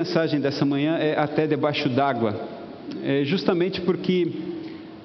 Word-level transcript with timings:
mensagem 0.00 0.40
dessa 0.40 0.64
manhã 0.64 0.96
é 0.96 1.14
até 1.18 1.46
debaixo 1.46 1.86
d'água, 1.90 2.34
é 3.04 3.22
justamente 3.22 3.82
porque 3.82 4.32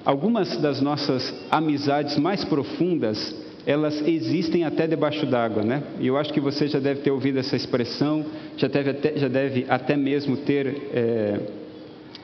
algumas 0.02 0.56
das 0.56 0.80
nossas 0.80 1.34
amizades 1.50 2.16
mais 2.16 2.42
profundas 2.46 3.34
elas 3.66 4.00
existem 4.06 4.64
até 4.64 4.86
debaixo 4.86 5.26
d'água, 5.26 5.62
né? 5.62 5.82
E 6.00 6.06
eu 6.06 6.16
acho 6.16 6.32
que 6.32 6.40
você 6.40 6.66
já 6.66 6.78
deve 6.78 7.00
ter 7.00 7.10
ouvido 7.10 7.38
essa 7.38 7.54
expressão, 7.54 8.24
já 8.56 8.68
deve 8.68 8.90
até, 8.90 9.18
já 9.18 9.28
deve 9.28 9.66
até 9.68 9.96
mesmo 9.96 10.36
ter 10.38 10.66
é, 10.94 11.40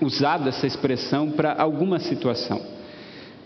usado 0.01 0.49
essa 0.49 0.67
expressão 0.67 1.31
para 1.31 1.53
alguma 1.53 1.99
situação. 1.99 2.59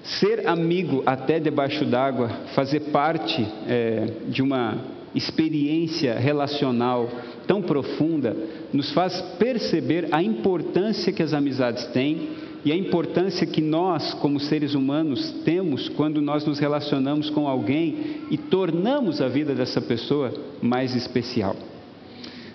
Ser 0.05 0.47
amigo 0.47 1.03
até 1.05 1.41
debaixo 1.41 1.85
d'água, 1.85 2.29
fazer 2.55 2.81
parte 2.93 3.45
é, 3.67 4.09
de 4.29 4.41
uma 4.41 4.96
experiência 5.17 6.19
relacional 6.19 7.09
tão 7.47 7.63
profunda, 7.63 8.37
nos 8.73 8.93
faz 8.93 9.21
perceber 9.39 10.09
a 10.13 10.23
importância 10.23 11.13
que 11.13 11.23
as 11.23 11.33
amizades 11.33 11.87
têm 11.87 12.29
e 12.65 12.73
a 12.73 12.77
importância 12.77 13.47
que 13.47 13.63
nós, 13.63 14.13
como 14.15 14.41
seres 14.41 14.75
humanos, 14.75 15.31
temos 15.45 15.89
quando 15.89 16.21
nós 16.21 16.45
nos 16.45 16.59
relacionamos 16.59 17.31
com 17.31 17.49
alguém 17.49 18.23
e 18.31 18.37
tornamos 18.37 19.21
a 19.21 19.29
vida 19.29 19.55
dessa 19.55 19.81
pessoa 19.81 20.33
mais 20.61 20.95
especial. 20.95 21.57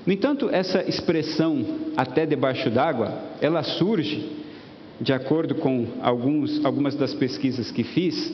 No 0.06 0.12
entanto, 0.12 0.50
essa 0.52 0.84
expressão 0.88 1.64
até 1.96 2.26
debaixo 2.26 2.70
d'água, 2.70 3.14
ela 3.40 3.64
surge, 3.64 4.30
de 5.00 5.14
acordo 5.14 5.56
com 5.56 5.88
alguns, 6.02 6.64
algumas 6.66 6.96
das 6.96 7.14
pesquisas 7.14 7.72
que 7.72 7.84
fiz, 7.84 8.34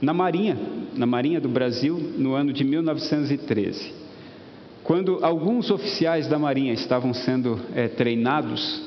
na 0.00 0.14
Marinha, 0.14 0.56
na 0.96 1.06
Marinha 1.06 1.40
do 1.40 1.48
Brasil, 1.48 1.96
no 2.16 2.34
ano 2.34 2.52
de 2.52 2.64
1913. 2.64 3.92
Quando 4.82 5.18
alguns 5.22 5.70
oficiais 5.70 6.26
da 6.26 6.38
Marinha 6.38 6.72
estavam 6.72 7.12
sendo 7.12 7.60
é, 7.74 7.86
treinados, 7.86 8.82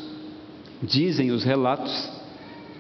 dizem 0.82 1.32
os 1.32 1.44
relatos 1.44 2.12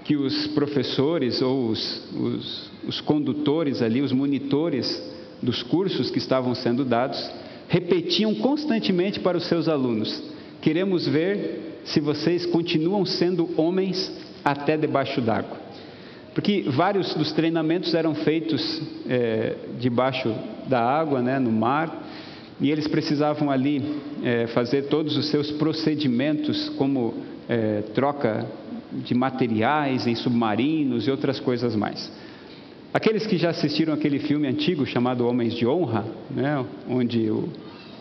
que 0.03 0.15
os 0.15 0.47
professores 0.47 1.41
ou 1.41 1.69
os, 1.69 2.11
os, 2.13 2.71
os 2.87 3.01
condutores 3.01 3.81
ali, 3.81 4.01
os 4.01 4.11
monitores 4.11 5.01
dos 5.41 5.61
cursos 5.63 6.09
que 6.09 6.17
estavam 6.17 6.55
sendo 6.55 6.83
dados, 6.83 7.31
repetiam 7.67 8.33
constantemente 8.35 9.19
para 9.19 9.37
os 9.37 9.45
seus 9.45 9.67
alunos: 9.67 10.23
queremos 10.61 11.07
ver 11.07 11.79
se 11.85 11.99
vocês 11.99 12.45
continuam 12.45 13.05
sendo 13.05 13.49
homens 13.55 14.11
até 14.43 14.75
debaixo 14.75 15.21
d'água. 15.21 15.62
Porque 16.33 16.63
vários 16.67 17.13
dos 17.13 17.31
treinamentos 17.31 17.93
eram 17.93 18.15
feitos 18.15 18.81
é, 19.07 19.55
debaixo 19.79 20.33
da 20.67 20.81
água, 20.81 21.21
né, 21.21 21.37
no 21.37 21.51
mar, 21.51 22.03
e 22.59 22.71
eles 22.71 22.87
precisavam 22.87 23.51
ali 23.51 23.83
é, 24.23 24.47
fazer 24.47 24.83
todos 24.83 25.15
os 25.15 25.27
seus 25.27 25.51
procedimentos, 25.51 26.69
como 26.69 27.13
é, 27.47 27.83
troca 27.93 28.47
de 28.91 29.13
materiais 29.13 30.07
em 30.07 30.15
submarinos 30.15 31.07
e 31.07 31.11
outras 31.11 31.39
coisas 31.39 31.75
mais. 31.75 32.11
Aqueles 32.93 33.25
que 33.25 33.37
já 33.37 33.49
assistiram 33.49 33.93
aquele 33.93 34.19
filme 34.19 34.47
antigo 34.47 34.85
chamado 34.85 35.27
Homens 35.27 35.55
de 35.55 35.65
Honra, 35.67 36.05
né, 36.31 36.63
onde 36.87 37.29
o 37.29 37.49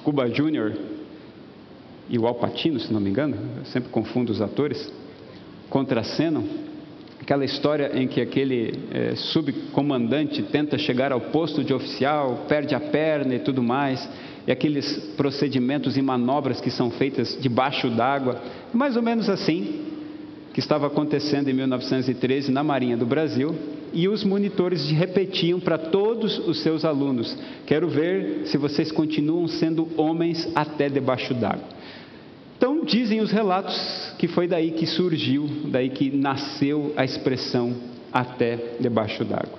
Cuba 0.05 0.28
Jr. 0.28 0.72
e 2.08 2.19
o 2.19 2.27
Al 2.27 2.34
Pacino, 2.34 2.78
se 2.78 2.92
não 2.92 3.00
me 3.00 3.11
engano, 3.11 3.36
eu 3.58 3.64
sempre 3.67 3.91
confundo 3.91 4.30
os 4.33 4.41
atores, 4.41 4.92
contracenam, 5.70 6.44
aquela 7.22 7.44
história 7.44 7.92
em 7.94 8.08
que 8.08 8.20
aquele 8.20 8.74
é, 8.90 9.14
subcomandante 9.14 10.42
tenta 10.42 10.76
chegar 10.76 11.12
ao 11.12 11.20
posto 11.20 11.62
de 11.62 11.72
oficial, 11.72 12.46
perde 12.48 12.74
a 12.74 12.80
perna 12.80 13.36
e 13.36 13.38
tudo 13.38 13.62
mais, 13.62 14.08
e 14.44 14.50
aqueles 14.50 14.98
procedimentos 15.16 15.96
e 15.96 16.02
manobras 16.02 16.60
que 16.60 16.68
são 16.68 16.90
feitas 16.90 17.38
debaixo 17.40 17.88
d'água, 17.88 18.40
mais 18.72 18.96
ou 18.96 19.02
menos 19.02 19.30
assim 19.30 19.86
que 20.52 20.58
estava 20.58 20.88
acontecendo 20.88 21.48
em 21.48 21.52
1913 21.52 22.50
na 22.50 22.64
Marinha 22.64 22.96
do 22.96 23.06
Brasil, 23.06 23.54
e 23.94 24.08
os 24.08 24.24
monitores 24.24 24.90
repetiam 24.90 25.60
para 25.60 25.78
todos 25.78 26.38
os 26.40 26.61
seus 26.61 26.84
alunos: 26.84 27.38
Quero 27.66 27.88
ver 27.88 28.46
se 28.46 28.58
vocês 28.58 28.90
continuam 28.90 29.46
sendo 29.46 29.88
homens 29.96 30.50
até 30.56 30.88
debaixo 30.88 31.34
d'água. 31.34 31.81
Então, 32.62 32.84
dizem 32.84 33.20
os 33.20 33.33
relatos 33.33 34.14
que 34.18 34.28
foi 34.28 34.46
daí 34.46 34.70
que 34.70 34.86
surgiu, 34.86 35.48
daí 35.67 35.90
que 35.90 36.12
nasceu 36.12 36.92
a 36.96 37.05
expressão 37.05 37.74
até 38.12 38.77
debaixo 38.78 39.24
d'água. 39.24 39.58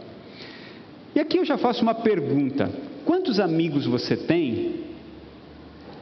E 1.14 1.20
aqui 1.20 1.38
eu 1.38 1.44
já 1.44 1.58
faço 1.58 1.82
uma 1.82 1.94
pergunta: 1.94 2.72
quantos 3.04 3.42
amigos 3.42 3.86
você 3.86 4.16
tem 4.16 4.86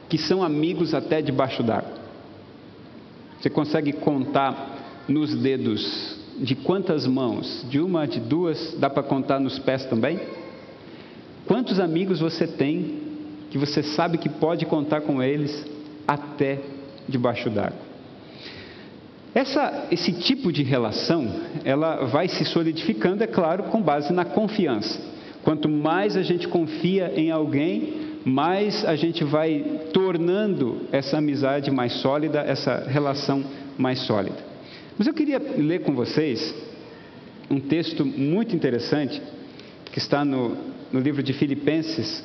que 0.09 0.19
são 0.19 0.43
amigos 0.43 0.93
até 0.93 1.23
debaixo 1.23 1.63
d'água? 1.63 1.91
Você 3.39 3.49
consegue 3.49 3.93
contar 3.93 5.03
nos 5.07 5.33
dedos 5.33 6.19
de 6.37 6.53
quantas 6.53 7.07
mãos? 7.07 7.65
De 7.67 7.79
uma, 7.79 8.07
de 8.07 8.19
duas? 8.19 8.75
Dá 8.79 8.91
para 8.91 9.01
contar 9.01 9.39
nos 9.39 9.57
pés 9.57 9.85
também? 9.85 10.19
Quantos 11.47 11.79
amigos 11.79 12.19
você 12.19 12.45
tem 12.45 13.01
que 13.49 13.57
você 13.57 13.81
sabe 13.81 14.19
que 14.19 14.29
pode 14.29 14.67
contar 14.67 15.01
com 15.01 15.19
eles 15.23 15.65
até 16.07 16.59
debaixo 17.07 17.49
d'água. 17.49 17.91
Essa, 19.33 19.87
esse 19.89 20.11
tipo 20.11 20.51
de 20.51 20.61
relação, 20.61 21.25
ela 21.63 22.05
vai 22.05 22.27
se 22.27 22.43
solidificando, 22.43 23.23
é 23.23 23.27
claro, 23.27 23.63
com 23.63 23.81
base 23.81 24.11
na 24.11 24.25
confiança. 24.25 24.99
Quanto 25.43 25.69
mais 25.69 26.17
a 26.17 26.21
gente 26.21 26.47
confia 26.47 27.13
em 27.15 27.31
alguém, 27.31 28.11
mais 28.25 28.85
a 28.85 28.95
gente 28.95 29.23
vai 29.23 29.81
tornando 29.93 30.81
essa 30.91 31.17
amizade 31.17 31.71
mais 31.71 31.93
sólida, 31.93 32.41
essa 32.41 32.85
relação 32.87 33.43
mais 33.77 33.99
sólida. 33.99 34.37
Mas 34.97 35.07
eu 35.07 35.13
queria 35.13 35.39
ler 35.39 35.81
com 35.81 35.95
vocês 35.95 36.53
um 37.49 37.59
texto 37.59 38.05
muito 38.05 38.55
interessante 38.55 39.21
que 39.91 39.97
está 39.97 40.23
no, 40.23 40.57
no 40.91 40.99
livro 40.99 41.23
de 41.23 41.33
Filipenses, 41.33 42.23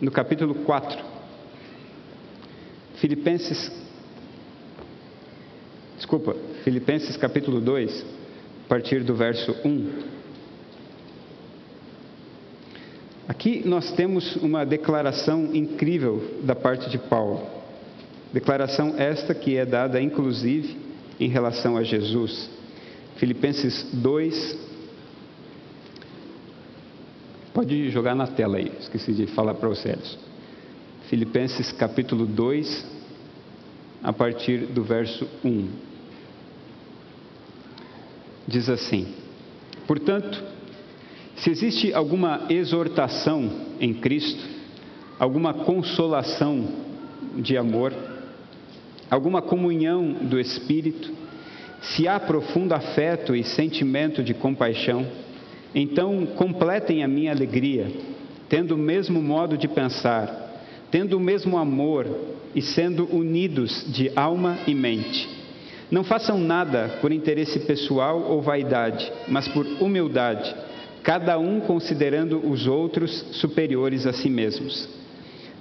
no 0.00 0.10
capítulo 0.10 0.54
4. 0.54 1.17
Filipenses, 3.00 3.70
desculpa, 5.96 6.34
Filipenses 6.64 7.16
capítulo 7.16 7.60
2, 7.60 8.04
a 8.64 8.68
partir 8.68 9.04
do 9.04 9.14
verso 9.14 9.54
1. 9.64 10.18
Aqui 13.28 13.62
nós 13.64 13.92
temos 13.92 14.34
uma 14.36 14.66
declaração 14.66 15.54
incrível 15.54 16.40
da 16.42 16.56
parte 16.56 16.90
de 16.90 16.98
Paulo. 16.98 17.46
Declaração 18.32 18.94
esta 18.98 19.32
que 19.32 19.56
é 19.56 19.64
dada 19.64 20.00
inclusive 20.02 20.76
em 21.20 21.28
relação 21.28 21.76
a 21.76 21.84
Jesus. 21.84 22.50
Filipenses 23.16 23.86
2. 23.92 24.58
Pode 27.54 27.90
jogar 27.90 28.16
na 28.16 28.26
tela 28.26 28.56
aí, 28.56 28.72
esqueci 28.80 29.12
de 29.12 29.26
falar 29.28 29.54
para 29.54 29.68
vocês. 29.68 30.27
Filipenses 31.08 31.72
capítulo 31.72 32.26
2, 32.26 32.86
a 34.02 34.12
partir 34.12 34.66
do 34.66 34.84
verso 34.84 35.26
1. 35.42 35.68
Diz 38.46 38.68
assim: 38.68 39.14
Portanto, 39.86 40.44
se 41.36 41.48
existe 41.48 41.94
alguma 41.94 42.42
exortação 42.50 43.50
em 43.80 43.94
Cristo, 43.94 44.46
alguma 45.18 45.54
consolação 45.54 46.68
de 47.36 47.56
amor, 47.56 47.94
alguma 49.10 49.40
comunhão 49.40 50.12
do 50.12 50.38
Espírito, 50.38 51.10
se 51.80 52.06
há 52.06 52.20
profundo 52.20 52.74
afeto 52.74 53.34
e 53.34 53.42
sentimento 53.42 54.22
de 54.22 54.34
compaixão, 54.34 55.06
então 55.74 56.26
completem 56.26 57.02
a 57.02 57.08
minha 57.08 57.32
alegria, 57.32 57.90
tendo 58.46 58.74
o 58.74 58.78
mesmo 58.78 59.22
modo 59.22 59.56
de 59.56 59.66
pensar 59.66 60.47
tendo 60.90 61.16
o 61.16 61.20
mesmo 61.20 61.56
amor 61.56 62.06
e 62.54 62.62
sendo 62.62 63.04
unidos 63.14 63.84
de 63.88 64.10
alma 64.16 64.58
e 64.66 64.74
mente. 64.74 65.28
Não 65.90 66.04
façam 66.04 66.38
nada 66.38 66.98
por 67.00 67.12
interesse 67.12 67.60
pessoal 67.60 68.22
ou 68.22 68.42
vaidade, 68.42 69.10
mas 69.26 69.48
por 69.48 69.66
humildade, 69.80 70.54
cada 71.02 71.38
um 71.38 71.60
considerando 71.60 72.46
os 72.46 72.66
outros 72.66 73.10
superiores 73.32 74.06
a 74.06 74.12
si 74.12 74.28
mesmos. 74.28 74.88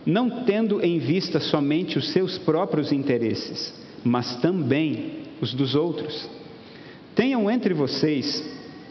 Não 0.05 0.43
tendo 0.43 0.83
em 0.83 0.99
vista 0.99 1.39
somente 1.39 1.97
os 1.97 2.09
seus 2.11 2.37
próprios 2.37 2.91
interesses, 2.91 3.73
mas 4.03 4.37
também 4.37 5.23
os 5.41 5.53
dos 5.53 5.75
outros. 5.75 6.29
Tenham 7.15 7.49
entre 7.49 7.73
vocês 7.73 8.43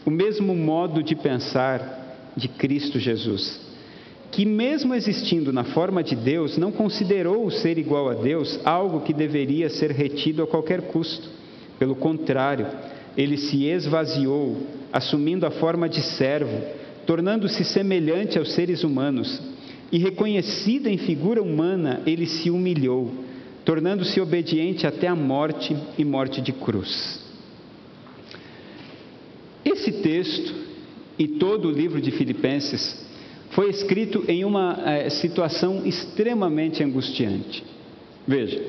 o 0.05 0.11
mesmo 0.11 0.55
modo 0.55 1.01
de 1.03 1.15
pensar 1.15 2.31
de 2.35 2.47
Cristo 2.47 2.99
Jesus 2.99 3.66
que, 4.31 4.45
mesmo 4.45 4.93
existindo 4.93 5.53
na 5.53 5.63
forma 5.63 6.03
de 6.03 6.15
Deus, 6.15 6.57
não 6.57 6.71
considerou 6.71 7.45
o 7.45 7.51
ser 7.51 7.77
igual 7.77 8.09
a 8.09 8.13
Deus 8.13 8.59
algo 8.65 9.01
que 9.01 9.13
deveria 9.13 9.69
ser 9.69 9.91
retido 9.91 10.43
a 10.43 10.47
qualquer 10.47 10.81
custo. 10.83 11.29
Pelo 11.79 11.95
contrário, 11.95 12.67
ele 13.17 13.37
se 13.37 13.65
esvaziou, 13.65 14.57
assumindo 14.91 15.45
a 15.45 15.51
forma 15.51 15.87
de 15.87 16.01
servo, 16.01 16.61
tornando-se 17.05 17.63
semelhante 17.63 18.37
aos 18.37 18.51
seres 18.51 18.83
humanos, 18.83 19.41
e 19.91 19.97
reconhecido 19.97 20.87
em 20.87 20.97
figura 20.97 21.41
humana, 21.41 22.01
ele 22.05 22.25
se 22.25 22.49
humilhou, 22.49 23.11
tornando-se 23.63 24.19
obediente 24.19 24.85
até 24.85 25.07
a 25.07 25.15
morte 25.15 25.75
e 25.97 26.03
morte 26.03 26.41
de 26.41 26.51
cruz. 26.51 27.25
Esse 29.63 29.91
texto 29.91 30.53
e 31.17 31.27
todo 31.27 31.69
o 31.69 31.71
livro 31.71 32.01
de 32.01 32.11
Filipenses 32.11 33.06
foi 33.51 33.69
escrito 33.69 34.23
em 34.27 34.43
uma 34.43 34.77
é, 34.85 35.09
situação 35.09 35.85
extremamente 35.85 36.83
angustiante. 36.83 37.63
Veja, 38.27 38.61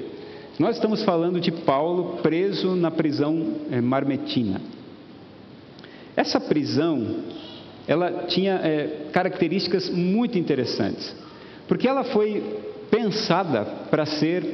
nós 0.58 0.76
estamos 0.76 1.02
falando 1.04 1.40
de 1.40 1.52
Paulo 1.52 2.18
preso 2.22 2.74
na 2.74 2.90
prisão 2.90 3.54
é, 3.70 3.80
marmetina. 3.80 4.60
Essa 6.16 6.40
prisão, 6.40 7.24
ela 7.86 8.24
tinha 8.26 8.54
é, 8.54 9.08
características 9.12 9.88
muito 9.88 10.36
interessantes, 10.36 11.14
porque 11.68 11.86
ela 11.86 12.04
foi 12.04 12.42
pensada 12.90 13.64
para 13.90 14.04
ser 14.04 14.44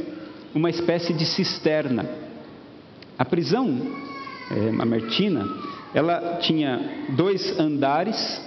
uma 0.55 0.69
espécie 0.69 1.12
de 1.12 1.25
cisterna. 1.25 2.06
A 3.19 3.25
prisão 3.25 3.81
é, 4.50 4.71
mamertina, 4.71 5.49
ela 5.94 6.37
tinha 6.41 7.06
dois 7.17 7.59
andares, 7.59 8.41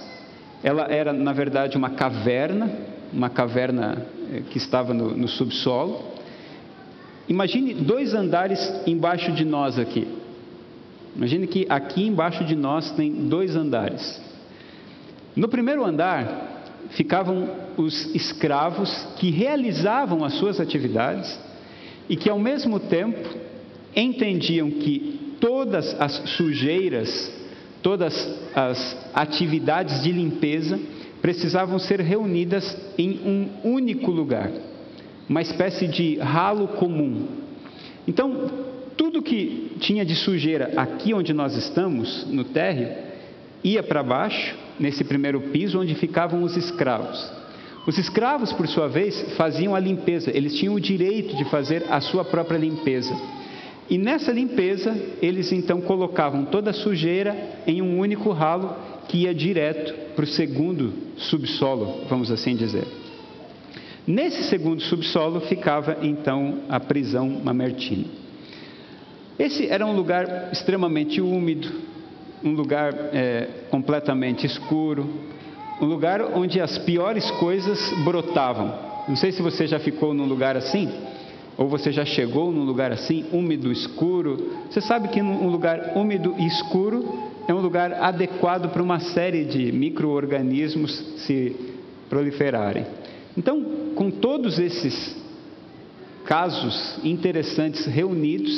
ela 0.62 0.86
era 0.90 1.12
na 1.12 1.32
verdade 1.32 1.76
uma 1.76 1.90
caverna, 1.90 2.70
uma 3.12 3.30
caverna 3.30 4.06
é, 4.32 4.40
que 4.40 4.58
estava 4.58 4.92
no, 4.92 5.16
no 5.16 5.28
subsolo. 5.28 6.02
Imagine 7.28 7.74
dois 7.74 8.14
andares 8.14 8.60
embaixo 8.86 9.32
de 9.32 9.44
nós 9.44 9.78
aqui. 9.78 10.06
Imagine 11.14 11.46
que 11.46 11.66
aqui 11.68 12.06
embaixo 12.06 12.44
de 12.44 12.54
nós 12.54 12.90
tem 12.92 13.12
dois 13.28 13.56
andares. 13.56 14.20
No 15.34 15.48
primeiro 15.48 15.84
andar 15.84 16.64
ficavam 16.90 17.48
os 17.76 18.14
escravos 18.14 18.90
que 19.18 19.30
realizavam 19.30 20.24
as 20.24 20.34
suas 20.34 20.60
atividades 20.60 21.38
e 22.08 22.16
que 22.16 22.30
ao 22.30 22.38
mesmo 22.38 22.80
tempo 22.80 23.28
entendiam 23.94 24.70
que 24.70 25.36
todas 25.40 25.94
as 26.00 26.12
sujeiras, 26.30 27.32
todas 27.82 28.14
as 28.54 29.10
atividades 29.14 30.02
de 30.02 30.12
limpeza 30.12 30.78
precisavam 31.20 31.78
ser 31.78 32.00
reunidas 32.00 32.76
em 32.96 33.20
um 33.24 33.48
único 33.74 34.10
lugar, 34.10 34.50
uma 35.28 35.42
espécie 35.42 35.86
de 35.86 36.16
ralo 36.18 36.68
comum. 36.68 37.26
Então, 38.06 38.50
tudo 38.96 39.22
que 39.22 39.72
tinha 39.80 40.04
de 40.04 40.14
sujeira 40.14 40.72
aqui 40.76 41.12
onde 41.12 41.32
nós 41.32 41.56
estamos, 41.56 42.26
no 42.26 42.44
térreo, 42.44 42.88
ia 43.62 43.82
para 43.82 44.02
baixo, 44.02 44.56
nesse 44.78 45.04
primeiro 45.04 45.40
piso 45.40 45.80
onde 45.80 45.94
ficavam 45.94 46.42
os 46.42 46.56
escravos. 46.56 47.30
Os 47.86 47.96
escravos, 47.96 48.52
por 48.52 48.68
sua 48.68 48.86
vez, 48.86 49.34
faziam 49.36 49.74
a 49.74 49.80
limpeza, 49.80 50.30
eles 50.36 50.54
tinham 50.54 50.74
o 50.74 50.80
direito 50.80 51.36
de 51.36 51.44
fazer 51.46 51.84
a 51.88 52.00
sua 52.00 52.24
própria 52.24 52.58
limpeza. 52.58 53.14
E 53.90 53.96
nessa 53.96 54.30
limpeza, 54.32 54.94
eles 55.22 55.50
então 55.50 55.80
colocavam 55.80 56.44
toda 56.44 56.70
a 56.70 56.74
sujeira 56.74 57.34
em 57.66 57.80
um 57.80 57.98
único 57.98 58.30
ralo 58.32 58.76
que 59.08 59.22
ia 59.22 59.34
direto 59.34 59.94
para 60.14 60.24
o 60.24 60.28
segundo 60.28 60.92
subsolo, 61.16 62.04
vamos 62.08 62.30
assim 62.30 62.54
dizer. 62.54 62.86
Nesse 64.06 64.44
segundo 64.44 64.82
subsolo 64.82 65.40
ficava 65.40 65.98
então 66.02 66.60
a 66.68 66.78
prisão 66.78 67.28
mamertina. 67.42 68.04
Esse 69.38 69.68
era 69.68 69.86
um 69.86 69.94
lugar 69.94 70.50
extremamente 70.52 71.20
úmido, 71.20 71.70
um 72.44 72.52
lugar 72.52 72.92
é, 73.12 73.48
completamente 73.70 74.46
escuro, 74.46 75.08
um 75.80 75.86
lugar 75.86 76.22
onde 76.22 76.60
as 76.60 76.76
piores 76.78 77.30
coisas 77.32 77.78
brotavam. 78.04 78.74
Não 79.08 79.16
sei 79.16 79.32
se 79.32 79.40
você 79.40 79.66
já 79.66 79.78
ficou 79.78 80.12
num 80.12 80.26
lugar 80.26 80.56
assim, 80.56 80.90
ou 81.58 81.68
você 81.68 81.90
já 81.90 82.04
chegou 82.04 82.52
num 82.52 82.62
lugar 82.62 82.92
assim, 82.92 83.24
úmido, 83.32 83.72
escuro. 83.72 84.52
Você 84.70 84.80
sabe 84.80 85.08
que 85.08 85.20
um 85.20 85.48
lugar 85.48 85.94
úmido 85.96 86.36
e 86.38 86.46
escuro 86.46 87.04
é 87.48 87.52
um 87.52 87.60
lugar 87.60 87.92
adequado 87.94 88.70
para 88.70 88.80
uma 88.80 89.00
série 89.00 89.44
de 89.44 89.72
micro-organismos 89.72 90.92
se 91.26 91.56
proliferarem. 92.08 92.86
Então, 93.36 93.92
com 93.96 94.08
todos 94.08 94.60
esses 94.60 95.16
casos 96.24 97.00
interessantes 97.02 97.86
reunidos, 97.86 98.54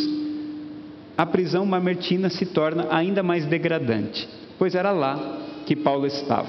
a 1.16 1.24
prisão 1.24 1.64
mamertina 1.64 2.28
se 2.28 2.44
torna 2.44 2.86
ainda 2.90 3.22
mais 3.22 3.46
degradante, 3.46 4.28
pois 4.58 4.74
era 4.74 4.90
lá 4.90 5.38
que 5.64 5.74
Paulo 5.74 6.06
estava. 6.06 6.48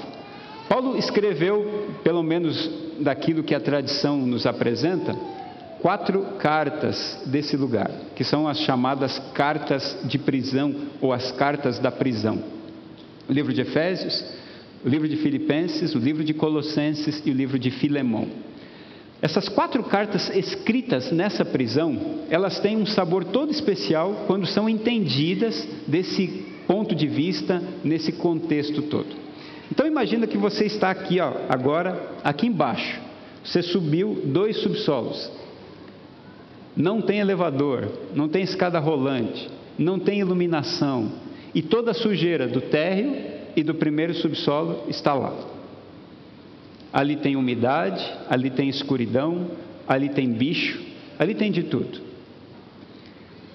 Paulo 0.68 0.98
escreveu, 0.98 1.88
pelo 2.04 2.22
menos 2.22 2.70
daquilo 3.00 3.42
que 3.42 3.54
a 3.54 3.60
tradição 3.60 4.18
nos 4.18 4.46
apresenta, 4.46 5.16
quatro 5.82 6.22
cartas 6.38 7.20
desse 7.26 7.56
lugar, 7.56 7.90
que 8.14 8.22
são 8.22 8.46
as 8.46 8.60
chamadas 8.60 9.18
cartas 9.34 9.98
de 10.04 10.16
prisão 10.16 10.72
ou 11.00 11.12
as 11.12 11.32
cartas 11.32 11.80
da 11.80 11.90
prisão. 11.90 12.40
O 13.28 13.32
livro 13.32 13.52
de 13.52 13.62
Efésios, 13.62 14.24
o 14.84 14.88
livro 14.88 15.08
de 15.08 15.16
Filipenses, 15.16 15.94
o 15.96 15.98
livro 15.98 16.22
de 16.22 16.32
Colossenses 16.32 17.20
e 17.26 17.30
o 17.32 17.34
livro 17.34 17.58
de 17.58 17.72
Filemão. 17.72 18.28
Essas 19.20 19.48
quatro 19.48 19.82
cartas 19.82 20.30
escritas 20.30 21.10
nessa 21.10 21.44
prisão, 21.44 22.20
elas 22.30 22.60
têm 22.60 22.76
um 22.76 22.86
sabor 22.86 23.24
todo 23.24 23.50
especial 23.50 24.24
quando 24.28 24.46
são 24.46 24.68
entendidas 24.68 25.66
desse 25.86 26.46
ponto 26.66 26.94
de 26.94 27.08
vista, 27.08 27.60
nesse 27.82 28.12
contexto 28.12 28.82
todo. 28.82 29.16
Então 29.70 29.86
imagina 29.86 30.28
que 30.28 30.38
você 30.38 30.64
está 30.64 30.90
aqui, 30.90 31.18
ó, 31.20 31.32
agora, 31.48 32.18
aqui 32.22 32.46
embaixo. 32.46 33.00
Você 33.44 33.62
subiu 33.62 34.22
dois 34.26 34.58
subsolos. 34.58 35.41
Não 36.76 37.02
tem 37.02 37.20
elevador, 37.20 37.88
não 38.14 38.28
tem 38.28 38.42
escada 38.42 38.78
rolante, 38.78 39.48
não 39.78 39.98
tem 39.98 40.20
iluminação. 40.20 41.12
E 41.54 41.60
toda 41.60 41.90
a 41.90 41.94
sujeira 41.94 42.48
do 42.48 42.60
térreo 42.60 43.14
e 43.54 43.62
do 43.62 43.74
primeiro 43.74 44.14
subsolo 44.14 44.84
está 44.88 45.12
lá. 45.12 45.34
Ali 46.92 47.16
tem 47.16 47.36
umidade, 47.36 48.02
ali 48.28 48.50
tem 48.50 48.68
escuridão, 48.68 49.50
ali 49.86 50.08
tem 50.08 50.30
bicho, 50.30 50.80
ali 51.18 51.34
tem 51.34 51.50
de 51.50 51.64
tudo. 51.64 52.00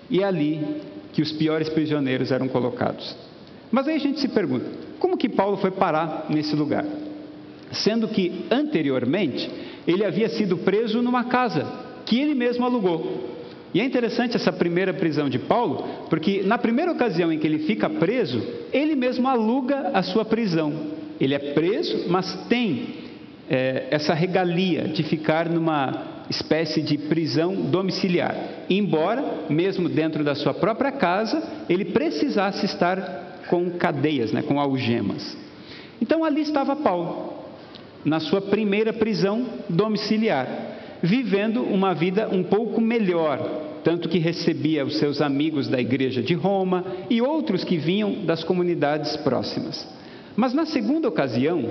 E 0.10 0.22
é 0.22 0.24
ali 0.24 0.82
que 1.14 1.22
os 1.22 1.32
piores 1.32 1.70
prisioneiros 1.70 2.32
eram 2.32 2.48
colocados. 2.48 3.16
Mas 3.72 3.88
aí 3.88 3.96
a 3.96 4.00
gente 4.00 4.20
se 4.20 4.28
pergunta: 4.28 4.66
como 5.00 5.18
que 5.18 5.28
Paulo 5.28 5.58
foi 5.58 5.72
parar 5.72 6.28
nesse 6.30 6.56
lugar? 6.56 6.86
Sendo 7.72 8.08
que 8.08 8.46
anteriormente 8.50 9.50
ele 9.88 10.06
havia 10.06 10.30
sido 10.30 10.58
preso 10.58 11.02
numa 11.02 11.26
casa 11.26 11.87
que 12.08 12.20
ele 12.20 12.34
mesmo 12.34 12.66
alugou. 12.66 13.36
E 13.74 13.82
é 13.82 13.86
interessante 13.86 14.36
essa 14.36 14.52
primeira 14.52 14.94
prisão 14.94 15.30
de 15.30 15.38
Paulo, 15.38 15.88
porque 16.10 16.42
na 16.42 16.58
primeira 16.58 16.92
ocasião 16.92 17.32
em 17.32 17.38
que 17.38 17.46
ele 17.46 17.60
fica 17.60 17.90
preso, 17.90 18.42
ele 18.74 18.96
mesmo 18.96 19.28
aluga 19.28 19.92
a 19.94 20.02
sua 20.02 20.26
prisão. 20.26 20.74
Ele 21.20 21.36
é 21.36 21.40
preso, 21.54 22.06
mas 22.08 22.34
tem 22.48 22.96
é, 23.50 23.88
essa 23.92 24.14
regalia 24.14 24.88
de 24.88 25.04
ficar 25.04 25.50
numa 25.50 26.26
espécie 26.30 26.82
de 26.82 26.98
prisão 26.98 27.56
domiciliar. 27.56 28.36
Embora, 28.70 29.46
mesmo 29.50 29.90
dentro 29.90 30.24
da 30.24 30.34
sua 30.34 30.54
própria 30.54 30.92
casa, 30.92 31.44
ele 31.70 31.86
precisasse 31.86 32.66
estar 32.66 33.46
com 33.50 33.72
cadeias, 33.72 34.32
né, 34.32 34.42
com 34.42 34.60
algemas. 34.60 35.38
Então 36.02 36.24
ali 36.24 36.42
estava 36.42 36.76
Paulo, 36.76 37.34
na 38.04 38.20
sua 38.20 38.42
primeira 38.42 38.94
prisão 38.94 39.46
domiciliar, 39.70 40.48
vivendo 41.08 41.64
uma 41.64 41.94
vida 41.94 42.28
um 42.30 42.44
pouco 42.44 42.82
melhor, 42.82 43.40
tanto 43.84 44.10
que 44.10 44.20
recebia 44.20 44.86
os 44.86 44.98
seus 44.98 45.22
amigos 45.22 45.68
da 45.68 45.80
igreja 45.80 46.22
de 46.22 46.34
Roma 46.34 46.84
e 47.10 47.22
outros 47.22 47.64
que 47.64 47.78
vinham 47.78 48.26
das 48.26 48.44
comunidades 48.44 49.16
próximas. 49.18 49.88
Mas 50.36 50.54
na 50.54 50.66
segunda 50.66 51.08
ocasião, 51.08 51.64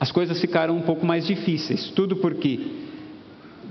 as 0.00 0.10
coisas 0.10 0.40
ficaram 0.40 0.76
um 0.76 0.82
pouco 0.82 1.06
mais 1.06 1.26
difíceis, 1.26 1.90
tudo 1.90 2.16
porque 2.16 2.60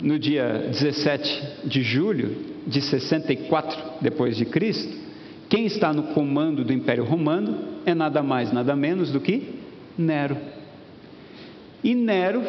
no 0.01 0.17
dia 0.17 0.69
17 0.71 1.67
de 1.67 1.83
julho 1.83 2.35
de 2.65 2.81
64 2.81 3.77
depois 4.01 4.35
de 4.37 4.45
Cristo, 4.45 5.05
quem 5.49 5.65
está 5.65 5.93
no 5.93 6.03
comando 6.03 6.63
do 6.63 6.73
Império 6.73 7.03
Romano 7.03 7.57
é 7.85 7.93
nada 7.93 8.23
mais, 8.23 8.51
nada 8.51 8.75
menos 8.75 9.11
do 9.11 9.19
que 9.19 9.59
Nero. 9.97 10.37
E 11.83 11.93
Nero, 11.93 12.41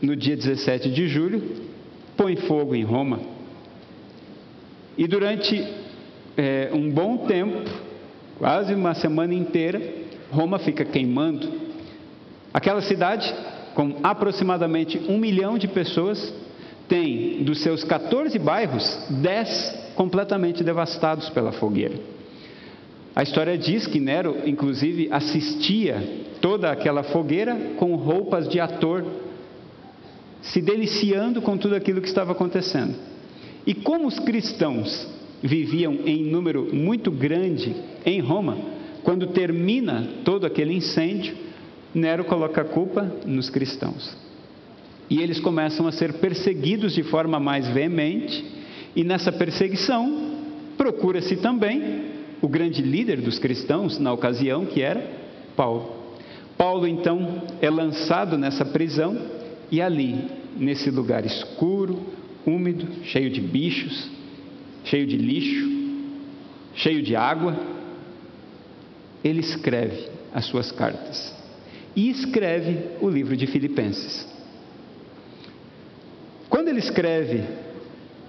no 0.00 0.14
dia 0.14 0.36
17 0.36 0.90
de 0.90 1.08
julho, 1.08 1.42
põe 2.16 2.36
fogo 2.36 2.74
em 2.74 2.84
Roma. 2.84 3.20
E 4.96 5.06
durante 5.06 5.66
é, 6.36 6.70
um 6.72 6.90
bom 6.90 7.26
tempo, 7.26 7.70
quase 8.38 8.74
uma 8.74 8.94
semana 8.94 9.34
inteira, 9.34 9.80
Roma 10.30 10.58
fica 10.58 10.84
queimando. 10.84 11.50
Aquela 12.52 12.80
cidade, 12.80 13.32
com 13.74 13.96
aproximadamente 14.02 15.00
um 15.08 15.18
milhão 15.18 15.58
de 15.58 15.68
pessoas, 15.68 16.32
tem 16.88 17.42
dos 17.42 17.60
seus 17.62 17.84
14 17.84 18.38
bairros, 18.38 19.06
10 19.10 19.92
completamente 19.94 20.62
devastados 20.62 21.28
pela 21.30 21.52
fogueira. 21.52 21.94
A 23.14 23.22
história 23.22 23.56
diz 23.56 23.86
que 23.86 23.98
Nero, 23.98 24.36
inclusive, 24.44 25.08
assistia 25.10 26.02
toda 26.40 26.70
aquela 26.70 27.02
fogueira 27.02 27.56
com 27.78 27.94
roupas 27.96 28.46
de 28.48 28.60
ator, 28.60 29.04
se 30.42 30.60
deliciando 30.60 31.42
com 31.42 31.56
tudo 31.56 31.74
aquilo 31.74 32.00
que 32.00 32.08
estava 32.08 32.32
acontecendo. 32.32 32.94
E 33.66 33.74
como 33.74 34.06
os 34.06 34.18
cristãos 34.18 35.08
viviam 35.42 35.98
em 36.06 36.24
número 36.24 36.74
muito 36.74 37.10
grande 37.10 37.74
em 38.04 38.20
Roma, 38.20 38.56
quando 39.02 39.28
termina 39.28 40.06
todo 40.24 40.46
aquele 40.46 40.72
incêndio, 40.74 41.34
Nero 41.94 42.24
coloca 42.24 42.60
a 42.60 42.64
culpa 42.64 43.10
nos 43.24 43.48
cristãos. 43.48 44.16
E 45.08 45.20
eles 45.22 45.40
começam 45.40 45.86
a 45.86 45.92
ser 45.92 46.14
perseguidos 46.14 46.92
de 46.94 47.02
forma 47.02 47.38
mais 47.38 47.68
veemente, 47.68 48.44
e 48.94 49.04
nessa 49.04 49.30
perseguição 49.30 50.36
procura-se 50.76 51.36
também 51.36 52.16
o 52.42 52.48
grande 52.48 52.82
líder 52.82 53.20
dos 53.20 53.38
cristãos 53.38 53.98
na 53.98 54.12
ocasião, 54.12 54.66
que 54.66 54.82
era 54.82 55.02
Paulo. 55.56 55.96
Paulo 56.56 56.86
então 56.86 57.42
é 57.60 57.70
lançado 57.70 58.36
nessa 58.36 58.64
prisão 58.64 59.16
e 59.70 59.80
ali, 59.80 60.30
nesse 60.56 60.90
lugar 60.90 61.24
escuro, 61.24 62.00
úmido, 62.46 63.04
cheio 63.04 63.30
de 63.30 63.40
bichos, 63.40 64.08
cheio 64.84 65.06
de 65.06 65.16
lixo, 65.16 65.68
cheio 66.74 67.02
de 67.02 67.16
água, 67.16 67.58
ele 69.24 69.40
escreve 69.40 70.08
as 70.32 70.44
suas 70.44 70.70
cartas 70.70 71.34
e 71.96 72.10
escreve 72.10 72.78
o 73.00 73.08
livro 73.08 73.36
de 73.36 73.46
Filipenses. 73.46 74.26
Quando 76.48 76.68
ele 76.68 76.78
escreve 76.78 77.42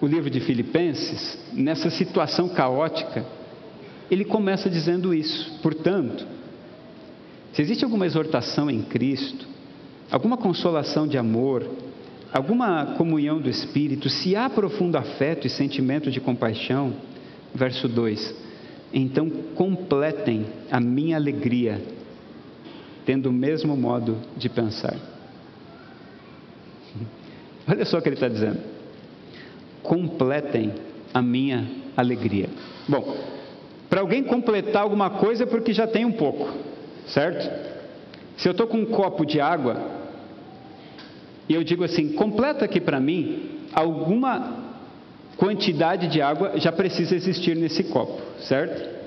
o 0.01 0.07
livro 0.07 0.29
de 0.29 0.39
Filipenses, 0.39 1.37
nessa 1.53 1.89
situação 1.89 2.49
caótica, 2.49 3.25
ele 4.09 4.23
começa 4.23 4.69
dizendo 4.69 5.13
isso. 5.13 5.59
Portanto, 5.61 6.25
se 7.53 7.61
existe 7.61 7.83
alguma 7.83 8.05
exortação 8.05 8.69
em 8.69 8.81
Cristo, 8.81 9.47
alguma 10.11 10.37
consolação 10.37 11.07
de 11.07 11.17
amor, 11.17 11.69
alguma 12.33 12.95
comunhão 12.97 13.39
do 13.39 13.49
Espírito, 13.49 14.09
se 14.09 14.35
há 14.35 14.49
profundo 14.49 14.97
afeto 14.97 15.47
e 15.47 15.49
sentimento 15.49 16.11
de 16.11 16.19
compaixão, 16.19 16.93
verso 17.53 17.87
2: 17.87 18.35
então 18.93 19.29
completem 19.55 20.45
a 20.71 20.79
minha 20.79 21.17
alegria, 21.17 21.81
tendo 23.05 23.29
o 23.29 23.33
mesmo 23.33 23.75
modo 23.75 24.17
de 24.35 24.49
pensar. 24.49 24.95
Olha 27.67 27.85
só 27.85 27.97
o 27.97 28.01
que 28.01 28.09
ele 28.09 28.15
está 28.15 28.27
dizendo. 28.27 28.59
Completem 29.83 30.73
a 31.13 31.21
minha 31.21 31.69
alegria. 31.95 32.49
Bom, 32.87 33.17
para 33.89 34.01
alguém 34.01 34.23
completar 34.23 34.83
alguma 34.83 35.09
coisa 35.09 35.43
é 35.43 35.45
porque 35.47 35.73
já 35.73 35.87
tem 35.87 36.05
um 36.05 36.11
pouco, 36.11 36.49
certo? 37.07 37.67
Se 38.37 38.47
eu 38.47 38.51
estou 38.51 38.67
com 38.67 38.77
um 38.77 38.85
copo 38.85 39.25
de 39.25 39.41
água 39.41 39.96
e 41.47 41.53
eu 41.53 41.63
digo 41.63 41.83
assim, 41.83 42.13
completa 42.13 42.65
aqui 42.65 42.79
para 42.81 42.99
mim 42.99 43.59
alguma 43.73 44.65
quantidade 45.37 46.07
de 46.07 46.21
água 46.21 46.53
já 46.59 46.71
precisa 46.71 47.15
existir 47.15 47.55
nesse 47.55 47.85
copo, 47.85 48.21
certo? 48.39 48.97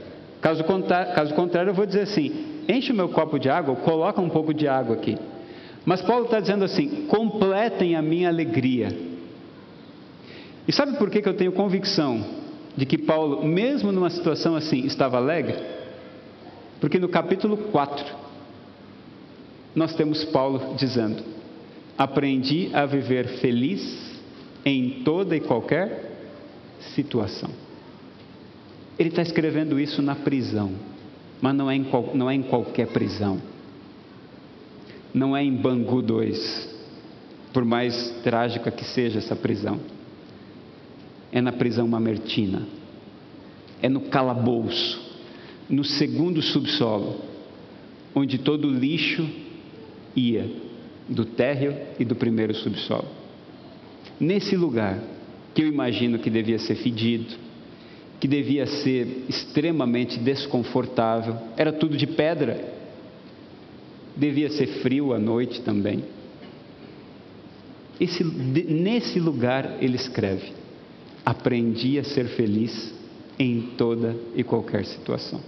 Caso 0.40 0.64
contrário, 0.64 1.14
caso 1.14 1.35
contrário 1.35 1.70
eu 1.70 1.75
vou 1.75 1.85
dizer 1.85 2.02
assim, 2.02 2.62
enche 2.68 2.92
o 2.92 2.94
meu 2.94 3.09
copo 3.09 3.38
de 3.38 3.50
água, 3.50 3.76
coloca 3.76 4.20
um 4.20 4.28
pouco 4.28 4.54
de 4.54 4.66
água 4.66 4.97
aqui. 4.97 5.18
Mas 5.85 6.02
Paulo 6.02 6.26
está 6.26 6.40
dizendo 6.40 6.64
assim: 6.64 7.06
completem 7.06 7.97
a 7.97 8.02
minha 8.02 8.28
alegria. 8.28 8.88
E 10.68 10.73
sabe 10.73 10.97
por 10.99 11.11
que, 11.11 11.23
que 11.23 11.28
eu 11.28 11.35
tenho 11.35 11.52
convicção 11.52 12.25
de 12.76 12.87
que 12.87 12.99
Paulo, 12.99 13.44
mesmo 13.44 13.90
numa 13.90 14.11
situação 14.11 14.54
assim, 14.54 14.85
estava 14.87 15.16
alegre? 15.16 15.56
Porque 16.80 16.99
no 16.99 17.09
capítulo 17.09 17.56
4, 17.56 18.04
nós 19.75 19.94
temos 19.94 20.25
Paulo 20.26 20.75
dizendo: 20.76 21.23
Aprendi 22.00 22.71
a 22.73 22.87
viver 22.87 23.26
feliz 23.40 24.19
em 24.64 25.02
toda 25.04 25.37
e 25.37 25.40
qualquer 25.40 26.11
situação. 26.95 27.50
Ele 28.99 29.11
está 29.11 29.21
escrevendo 29.21 29.78
isso 29.78 30.00
na 30.00 30.14
prisão, 30.14 30.73
mas 31.42 31.54
não 31.54 31.71
é 31.71 31.76
em, 31.76 31.85
qual, 31.85 32.11
não 32.14 32.30
é 32.30 32.35
em 32.35 32.42
qualquer 32.42 32.87
prisão 32.87 33.40
não 35.12 35.37
é 35.37 35.42
em 35.42 35.54
Bangu 35.54 36.02
2, 36.02 36.78
por 37.52 37.64
mais 37.64 38.11
trágica 38.23 38.71
que 38.71 38.85
seja 38.85 39.19
essa 39.19 39.35
prisão. 39.35 39.80
É 41.33 41.40
na 41.40 41.52
prisão 41.52 41.87
mamertina, 41.87 42.66
é 43.80 43.88
no 43.88 44.00
calabouço, 44.02 45.00
no 45.69 45.85
segundo 45.85 46.42
subsolo, 46.42 47.21
onde 48.14 48.38
todo 48.38 48.66
o 48.66 48.73
lixo 48.73 49.28
ia, 50.16 50.50
do 51.09 51.25
térreo 51.25 51.76
e 51.99 52.04
do 52.04 52.14
primeiro 52.14 52.54
subsolo. 52.54 53.09
Nesse 54.19 54.57
lugar, 54.57 54.99
que 55.54 55.62
eu 55.62 55.69
imagino 55.69 56.19
que 56.19 56.30
devia 56.30 56.59
ser 56.59 56.76
fedido, 56.76 57.35
que 58.21 58.28
devia 58.28 58.66
ser 58.66 59.25
extremamente 59.28 60.19
desconfortável, 60.19 61.37
era 61.57 61.73
tudo 61.73 61.97
de 61.97 62.07
pedra, 62.07 62.62
devia 64.16 64.50
ser 64.50 64.66
frio 64.83 65.12
à 65.12 65.19
noite 65.19 65.62
também. 65.62 66.04
Esse, 67.99 68.23
nesse 68.23 69.19
lugar 69.19 69.78
ele 69.80 69.97
escreve: 69.97 70.52
Aprendi 71.25 71.99
a 71.99 72.04
ser 72.04 72.26
feliz 72.28 72.95
em 73.38 73.62
toda 73.78 74.14
e 74.37 74.45
qualquer 74.45 74.85
situação. 74.85 75.40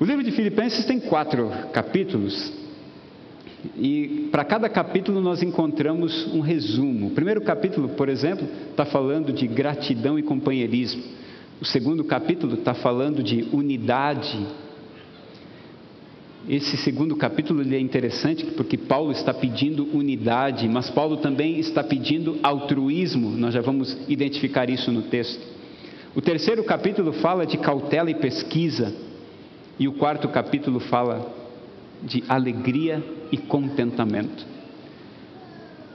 O 0.00 0.04
livro 0.04 0.22
de 0.22 0.32
Filipenses 0.32 0.84
tem 0.84 1.00
quatro 1.00 1.50
capítulos, 1.72 2.52
e 3.76 4.28
para 4.30 4.44
cada 4.44 4.68
capítulo 4.68 5.20
nós 5.20 5.42
encontramos 5.42 6.26
um 6.32 6.40
resumo. 6.40 7.08
O 7.08 7.10
primeiro 7.10 7.40
capítulo, 7.40 7.88
por 7.90 8.08
exemplo, 8.08 8.46
está 8.70 8.84
falando 8.84 9.32
de 9.32 9.46
gratidão 9.46 10.18
e 10.18 10.22
companheirismo. 10.22 11.02
O 11.60 11.64
segundo 11.64 12.04
capítulo 12.04 12.54
está 12.54 12.74
falando 12.74 13.22
de 13.22 13.48
unidade 13.52 14.38
esse 16.48 16.76
segundo 16.76 17.16
capítulo 17.16 17.62
é 17.74 17.80
interessante 17.80 18.46
porque 18.56 18.76
Paulo 18.76 19.10
está 19.10 19.34
pedindo 19.34 19.88
unidade, 19.92 20.68
mas 20.68 20.88
Paulo 20.88 21.16
também 21.16 21.58
está 21.58 21.82
pedindo 21.82 22.38
altruísmo, 22.40 23.30
nós 23.30 23.52
já 23.52 23.60
vamos 23.60 23.98
identificar 24.08 24.70
isso 24.70 24.92
no 24.92 25.02
texto. 25.02 25.44
O 26.14 26.22
terceiro 26.22 26.62
capítulo 26.62 27.12
fala 27.14 27.44
de 27.44 27.58
cautela 27.58 28.12
e 28.12 28.14
pesquisa, 28.14 28.94
e 29.76 29.88
o 29.88 29.94
quarto 29.94 30.28
capítulo 30.28 30.78
fala 30.78 31.34
de 32.02 32.22
alegria 32.28 33.02
e 33.32 33.36
contentamento. 33.36 34.46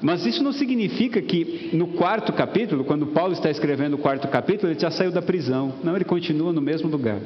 Mas 0.01 0.25
isso 0.25 0.43
não 0.43 0.51
significa 0.51 1.21
que 1.21 1.69
no 1.73 1.87
quarto 1.87 2.33
capítulo, 2.33 2.83
quando 2.83 3.07
Paulo 3.07 3.33
está 3.33 3.51
escrevendo 3.51 3.93
o 3.93 3.99
quarto 3.99 4.27
capítulo, 4.27 4.71
ele 4.71 4.79
já 4.79 4.89
saiu 4.89 5.11
da 5.11 5.21
prisão. 5.21 5.75
Não, 5.83 5.95
ele 5.95 6.05
continua 6.05 6.51
no 6.51 6.61
mesmo 6.61 6.89
lugar. 6.89 7.19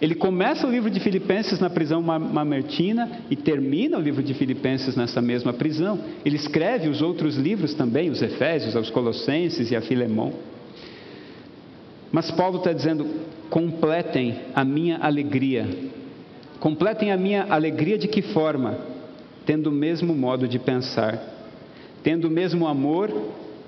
Ele 0.00 0.14
começa 0.14 0.66
o 0.66 0.70
livro 0.70 0.88
de 0.88 1.00
Filipenses 1.00 1.58
na 1.58 1.68
prisão 1.68 2.00
mamertina 2.00 3.20
e 3.28 3.34
termina 3.34 3.98
o 3.98 4.00
livro 4.00 4.22
de 4.22 4.32
Filipenses 4.32 4.96
nessa 4.96 5.20
mesma 5.20 5.52
prisão. 5.52 5.98
Ele 6.24 6.36
escreve 6.36 6.88
os 6.88 7.02
outros 7.02 7.36
livros 7.36 7.74
também, 7.74 8.08
os 8.08 8.22
Efésios, 8.22 8.76
os 8.76 8.90
Colossenses 8.90 9.70
e 9.70 9.76
a 9.76 9.80
Filemão. 9.80 10.32
Mas 12.12 12.30
Paulo 12.30 12.58
está 12.58 12.72
dizendo: 12.72 13.06
completem 13.50 14.36
a 14.54 14.64
minha 14.64 14.98
alegria. 14.98 15.66
Completem 16.60 17.12
a 17.12 17.16
minha 17.16 17.44
alegria 17.44 17.96
de 17.96 18.08
que 18.08 18.22
forma? 18.22 18.78
Tendo 19.46 19.68
o 19.70 19.72
mesmo 19.72 20.14
modo 20.14 20.46
de 20.48 20.58
pensar, 20.58 21.18
tendo 22.02 22.28
o 22.28 22.30
mesmo 22.30 22.66
amor 22.66 23.10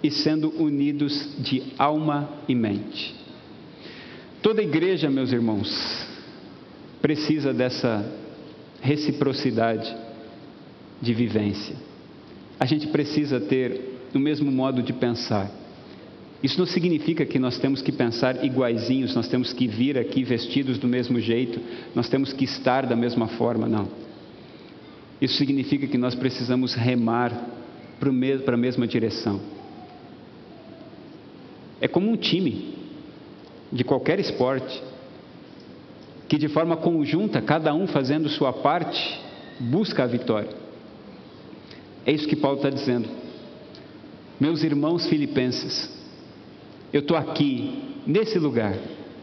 e 0.03 0.11
sendo 0.11 0.51
unidos 0.63 1.35
de 1.39 1.63
alma 1.79 2.29
e 2.49 2.55
mente. 2.55 3.15
Toda 4.43 4.63
igreja, 4.63 5.11
meus 5.11 5.33
irmãos, 5.33 6.07
precisa 7.01 7.53
dessa 7.53 8.05
reciprocidade 8.81 9.95
de 11.01 11.15
vivência. 11.15 11.77
A 12.59 12.67
gente 12.67 12.89
precisa 12.89 13.41
ter 13.41 14.01
o 14.15 14.19
mesmo 14.19 14.51
modo 14.51 14.83
de 14.83 14.93
pensar. 14.93 15.51
Isso 16.43 16.59
não 16.59 16.67
significa 16.67 17.27
que 17.27 17.39
nós 17.39 17.59
temos 17.59 17.83
que 17.83 17.93
pensar 17.93 18.43
iguaizinhos, 18.45 19.15
nós 19.15 19.29
temos 19.29 19.53
que 19.53 19.69
vir 19.69 19.99
aqui 19.99 20.25
vestidos 20.25 20.79
do 20.79 20.89
mesmo 20.89 21.21
jeito, 21.21 21.61
nós 21.95 22.09
temos 22.09 22.33
que 22.33 22.45
estar 22.45 22.87
da 22.87 22.97
mesma 22.97 23.29
forma, 23.29 23.69
não. 23.69 23.89
Isso 25.21 25.37
significa 25.37 25.87
que 25.87 25.99
nós 25.99 26.15
precisamos 26.15 26.75
remar 26.75 27.31
para 27.99 28.55
a 28.55 28.59
mesma 28.59 28.87
direção. 28.87 29.39
É 31.79 31.87
como 31.87 32.11
um 32.11 32.17
time 32.17 32.75
de 33.71 33.85
qualquer 33.85 34.19
esporte 34.19 34.83
que 36.27 36.39
de 36.39 36.49
forma 36.49 36.77
conjunta, 36.77 37.43
cada 37.43 37.75
um 37.75 37.87
fazendo 37.87 38.29
sua 38.29 38.53
parte, 38.53 39.21
busca 39.59 40.05
a 40.05 40.07
vitória. 40.07 40.51
É 42.07 42.13
isso 42.13 42.27
que 42.27 42.37
Paulo 42.37 42.59
está 42.59 42.71
dizendo. 42.71 43.09
Meus 44.39 44.63
irmãos 44.63 45.07
filipenses, 45.07 46.00
eu 46.93 47.01
estou 47.01 47.17
aqui, 47.17 47.83
nesse 48.07 48.39
lugar, 48.39 48.75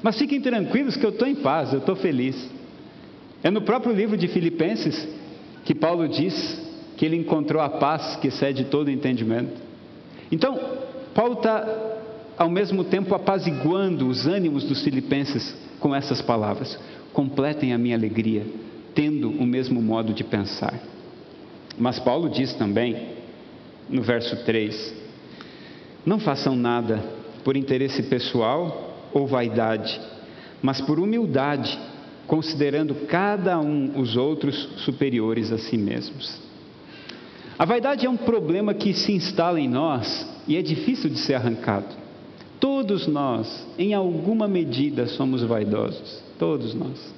mas 0.01 0.17
fiquem 0.17 0.39
tranquilos 0.39 0.95
que 0.95 1.05
eu 1.05 1.09
estou 1.09 1.27
em 1.27 1.35
paz, 1.35 1.73
eu 1.73 1.79
estou 1.79 1.95
feliz. 1.95 2.49
É 3.43 3.49
no 3.49 3.61
próprio 3.61 3.93
livro 3.93 4.15
de 4.15 4.27
Filipenses 4.27 5.07
que 5.65 5.75
Paulo 5.75 6.07
diz 6.07 6.65
que 6.95 7.05
ele 7.05 7.15
encontrou 7.15 7.61
a 7.61 7.69
paz 7.69 8.15
que 8.15 8.27
excede 8.27 8.65
todo 8.65 8.89
entendimento. 8.89 9.53
Então, 10.31 10.59
Paulo 11.13 11.33
está, 11.33 11.65
ao 12.37 12.49
mesmo 12.49 12.83
tempo, 12.83 13.13
apaziguando 13.13 14.07
os 14.07 14.25
ânimos 14.25 14.63
dos 14.63 14.83
filipenses 14.83 15.55
com 15.79 15.93
essas 15.95 16.21
palavras: 16.21 16.77
completem 17.13 17.73
a 17.73 17.77
minha 17.77 17.95
alegria, 17.95 18.45
tendo 18.95 19.29
o 19.29 19.45
mesmo 19.45 19.81
modo 19.81 20.13
de 20.13 20.23
pensar. 20.23 20.73
Mas 21.77 21.99
Paulo 21.99 22.29
diz 22.29 22.53
também, 22.53 23.09
no 23.89 24.01
verso 24.01 24.43
3, 24.43 24.95
não 26.05 26.19
façam 26.19 26.55
nada 26.55 27.03
por 27.47 27.55
interesse 27.55 28.03
pessoal 28.03 28.93
ou 29.13 29.25
vaidade, 29.25 30.01
mas 30.61 30.81
por 30.81 30.99
humildade, 30.99 31.79
considerando 32.27 32.93
cada 33.07 33.57
um 33.57 33.97
os 33.97 34.17
outros 34.17 34.67
superiores 34.83 35.49
a 35.53 35.57
si 35.57 35.77
mesmos. 35.77 36.41
A 37.57 37.63
vaidade 37.63 38.05
é 38.05 38.09
um 38.09 38.17
problema 38.17 38.73
que 38.73 38.93
se 38.93 39.13
instala 39.13 39.61
em 39.61 39.69
nós 39.69 40.27
e 40.45 40.57
é 40.57 40.61
difícil 40.61 41.09
de 41.09 41.19
ser 41.19 41.35
arrancado. 41.35 41.87
Todos 42.59 43.07
nós, 43.07 43.65
em 43.79 43.93
alguma 43.93 44.45
medida, 44.45 45.07
somos 45.07 45.41
vaidosos. 45.41 46.21
Todos 46.37 46.73
nós. 46.73 47.13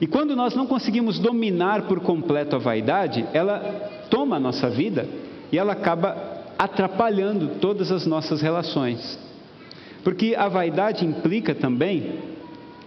E 0.00 0.08
quando 0.08 0.34
nós 0.34 0.56
não 0.56 0.66
conseguimos 0.66 1.20
dominar 1.20 1.82
por 1.82 2.00
completo 2.00 2.56
a 2.56 2.58
vaidade, 2.58 3.24
ela 3.32 3.60
toma 4.10 4.38
a 4.38 4.40
nossa 4.40 4.68
vida 4.68 5.06
e 5.52 5.56
ela 5.56 5.74
acaba 5.74 6.34
atrapalhando 6.58 7.60
todas 7.60 7.92
as 7.92 8.04
nossas 8.06 8.42
relações. 8.42 9.24
Porque 10.06 10.36
a 10.36 10.46
vaidade 10.46 11.04
implica 11.04 11.52
também 11.52 12.12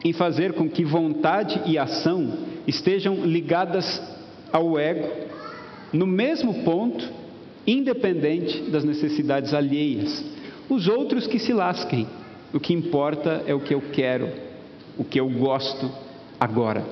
em 0.05 0.13
fazer 0.13 0.53
com 0.53 0.69
que 0.69 0.85
vontade 0.85 1.61
e 1.65 1.77
ação 1.77 2.31
estejam 2.65 3.25
ligadas 3.25 4.01
ao 4.53 4.79
ego 4.79 5.05
no 5.91 6.07
mesmo 6.07 6.63
ponto, 6.63 7.05
independente 7.67 8.71
das 8.71 8.85
necessidades 8.85 9.53
alheias. 9.53 10.23
Os 10.69 10.87
outros 10.87 11.27
que 11.27 11.39
se 11.39 11.51
lasquem, 11.51 12.07
o 12.53 12.59
que 12.59 12.73
importa 12.73 13.43
é 13.45 13.53
o 13.53 13.59
que 13.59 13.73
eu 13.73 13.81
quero, 13.91 14.29
o 14.97 15.03
que 15.03 15.19
eu 15.19 15.29
gosto 15.29 15.91
agora. 16.39 16.85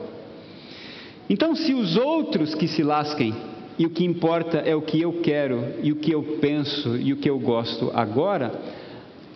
Então, 1.30 1.56
se 1.56 1.74
os 1.74 1.96
outros 1.96 2.54
que 2.54 2.68
se 2.68 2.84
lasquem, 2.84 3.34
e 3.80 3.86
o 3.86 3.90
que 3.90 4.04
importa 4.04 4.58
é 4.58 4.76
o 4.76 4.82
que 4.82 5.00
eu 5.00 5.22
quero, 5.22 5.64
e 5.82 5.94
o 5.94 5.96
que 5.96 6.12
eu 6.12 6.22
penso, 6.42 6.98
e 6.98 7.14
o 7.14 7.16
que 7.16 7.30
eu 7.30 7.40
gosto 7.40 7.90
agora, 7.94 8.52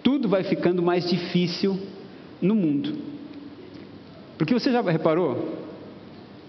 tudo 0.03 0.27
vai 0.27 0.43
ficando 0.43 0.81
mais 0.81 1.09
difícil 1.09 1.79
no 2.41 2.55
mundo. 2.55 2.93
Porque 4.37 4.53
você 4.53 4.71
já 4.71 4.81
reparou 4.81 5.59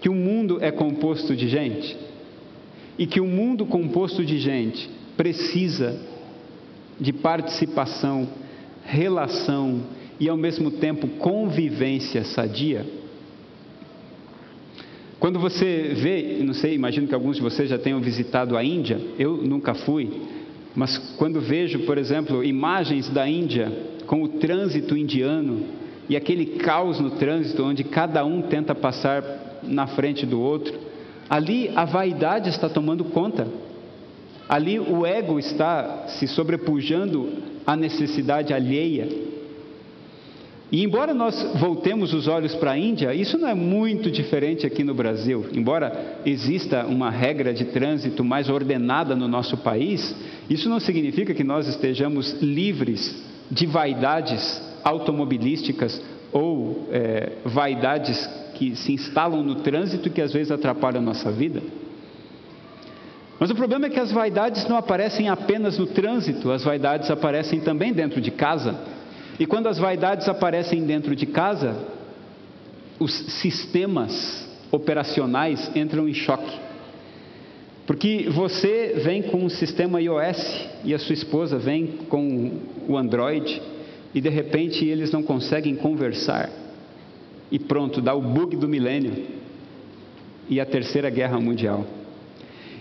que 0.01 0.09
o 0.09 0.13
mundo 0.13 0.57
é 0.61 0.71
composto 0.71 1.35
de 1.35 1.47
gente? 1.47 1.97
e 2.97 3.05
que 3.05 3.19
o 3.19 3.25
mundo 3.25 3.65
composto 3.65 4.23
de 4.23 4.37
gente 4.37 4.89
precisa 5.17 5.99
de 6.99 7.11
participação, 7.11 8.27
relação 8.83 9.81
e 10.19 10.29
ao 10.29 10.37
mesmo 10.37 10.71
tempo 10.71 11.07
convivência 11.07 12.23
sadia. 12.23 12.85
Quando 15.19 15.39
você 15.39 15.93
vê, 15.95 16.43
não 16.43 16.53
sei, 16.53 16.75
imagino 16.75 17.07
que 17.07 17.15
alguns 17.15 17.37
de 17.37 17.41
vocês 17.41 17.69
já 17.69 17.77
tenham 17.77 17.99
visitado 18.01 18.57
a 18.57 18.63
Índia, 18.63 18.99
eu 19.17 19.37
nunca 19.37 19.73
fui, 19.73 20.09
mas 20.75 20.97
quando 21.17 21.39
vejo, 21.39 21.79
por 21.79 21.97
exemplo, 21.97 22.43
imagens 22.43 23.09
da 23.09 23.27
Índia 23.27 23.71
com 24.07 24.23
o 24.23 24.27
trânsito 24.27 24.97
indiano 24.97 25.63
e 26.09 26.15
aquele 26.15 26.45
caos 26.57 26.99
no 26.99 27.11
trânsito 27.11 27.63
onde 27.63 27.83
cada 27.83 28.25
um 28.25 28.41
tenta 28.41 28.73
passar 28.75 29.23
na 29.63 29.87
frente 29.87 30.25
do 30.25 30.41
outro, 30.41 30.73
Ali 31.29 31.71
a 31.75 31.85
vaidade 31.85 32.49
está 32.49 32.69
tomando 32.69 33.05
conta. 33.05 33.47
Ali 34.47 34.79
o 34.79 35.05
ego 35.05 35.39
está 35.39 36.05
se 36.07 36.27
sobrepujando 36.27 37.29
à 37.65 37.75
necessidade 37.75 38.53
alheia. 38.53 39.07
E 40.73 40.83
embora 40.83 41.13
nós 41.13 41.39
voltemos 41.53 42.15
os 42.15 42.27
olhos 42.27 42.55
para 42.55 42.71
a 42.71 42.77
Índia, 42.79 43.13
isso 43.13 43.37
não 43.37 43.47
é 43.47 43.53
muito 43.53 44.09
diferente 44.09 44.65
aqui 44.65 44.83
no 44.83 44.95
Brasil. 44.95 45.45
Embora 45.53 46.17
exista 46.25 46.83
uma 46.87 47.11
regra 47.11 47.53
de 47.53 47.65
trânsito 47.65 48.23
mais 48.23 48.49
ordenada 48.49 49.15
no 49.15 49.27
nosso 49.27 49.55
país, 49.55 50.15
isso 50.49 50.67
não 50.67 50.79
significa 50.79 51.31
que 51.31 51.43
nós 51.43 51.67
estejamos 51.67 52.41
livres 52.41 53.23
de 53.51 53.67
vaidades 53.67 54.63
automobilísticas 54.83 56.01
ou 56.31 56.87
é, 56.91 57.33
vaidades 57.45 58.25
que 58.55 58.75
se 58.75 58.93
instalam 58.93 59.43
no 59.43 59.57
trânsito 59.57 60.07
e 60.07 60.11
que 60.11 60.21
às 60.23 60.33
vezes 60.33 60.49
atrapalham 60.49 61.03
a 61.03 61.05
nossa 61.05 61.31
vida. 61.31 61.61
Mas 63.39 63.51
o 63.51 63.55
problema 63.55 63.85
é 63.85 63.89
que 63.91 63.99
as 63.99 64.11
vaidades 64.11 64.67
não 64.67 64.77
aparecem 64.77 65.29
apenas 65.29 65.77
no 65.77 65.85
trânsito, 65.85 66.49
as 66.49 66.63
vaidades 66.63 67.11
aparecem 67.11 67.59
também 67.59 67.93
dentro 67.93 68.19
de 68.19 68.31
casa. 68.31 69.02
E 69.39 69.45
quando 69.45 69.67
as 69.67 69.77
vaidades 69.77 70.27
aparecem 70.27 70.85
dentro 70.85 71.15
de 71.15 71.25
casa, 71.25 71.75
os 72.99 73.13
sistemas 73.41 74.47
operacionais 74.71 75.71
entram 75.75 76.07
em 76.07 76.13
choque. 76.13 76.59
Porque 77.85 78.29
você 78.29 79.01
vem 79.03 79.23
com 79.23 79.43
um 79.43 79.49
sistema 79.49 80.01
iOS 80.01 80.67
e 80.85 80.93
a 80.93 80.99
sua 80.99 81.13
esposa 81.13 81.57
vem 81.57 81.87
com 82.09 82.59
o 82.87 82.97
Android 82.97 83.61
e 84.13 84.21
de 84.21 84.29
repente 84.29 84.85
eles 84.85 85.11
não 85.11 85.21
conseguem 85.21 85.75
conversar 85.75 86.49
e 87.51 87.59
pronto, 87.59 88.01
dá 88.01 88.15
o 88.15 88.21
bug 88.21 88.55
do 88.55 88.67
milênio 88.67 89.13
e 90.49 90.59
a 90.59 90.65
terceira 90.65 91.09
guerra 91.09 91.39
mundial. 91.39 91.85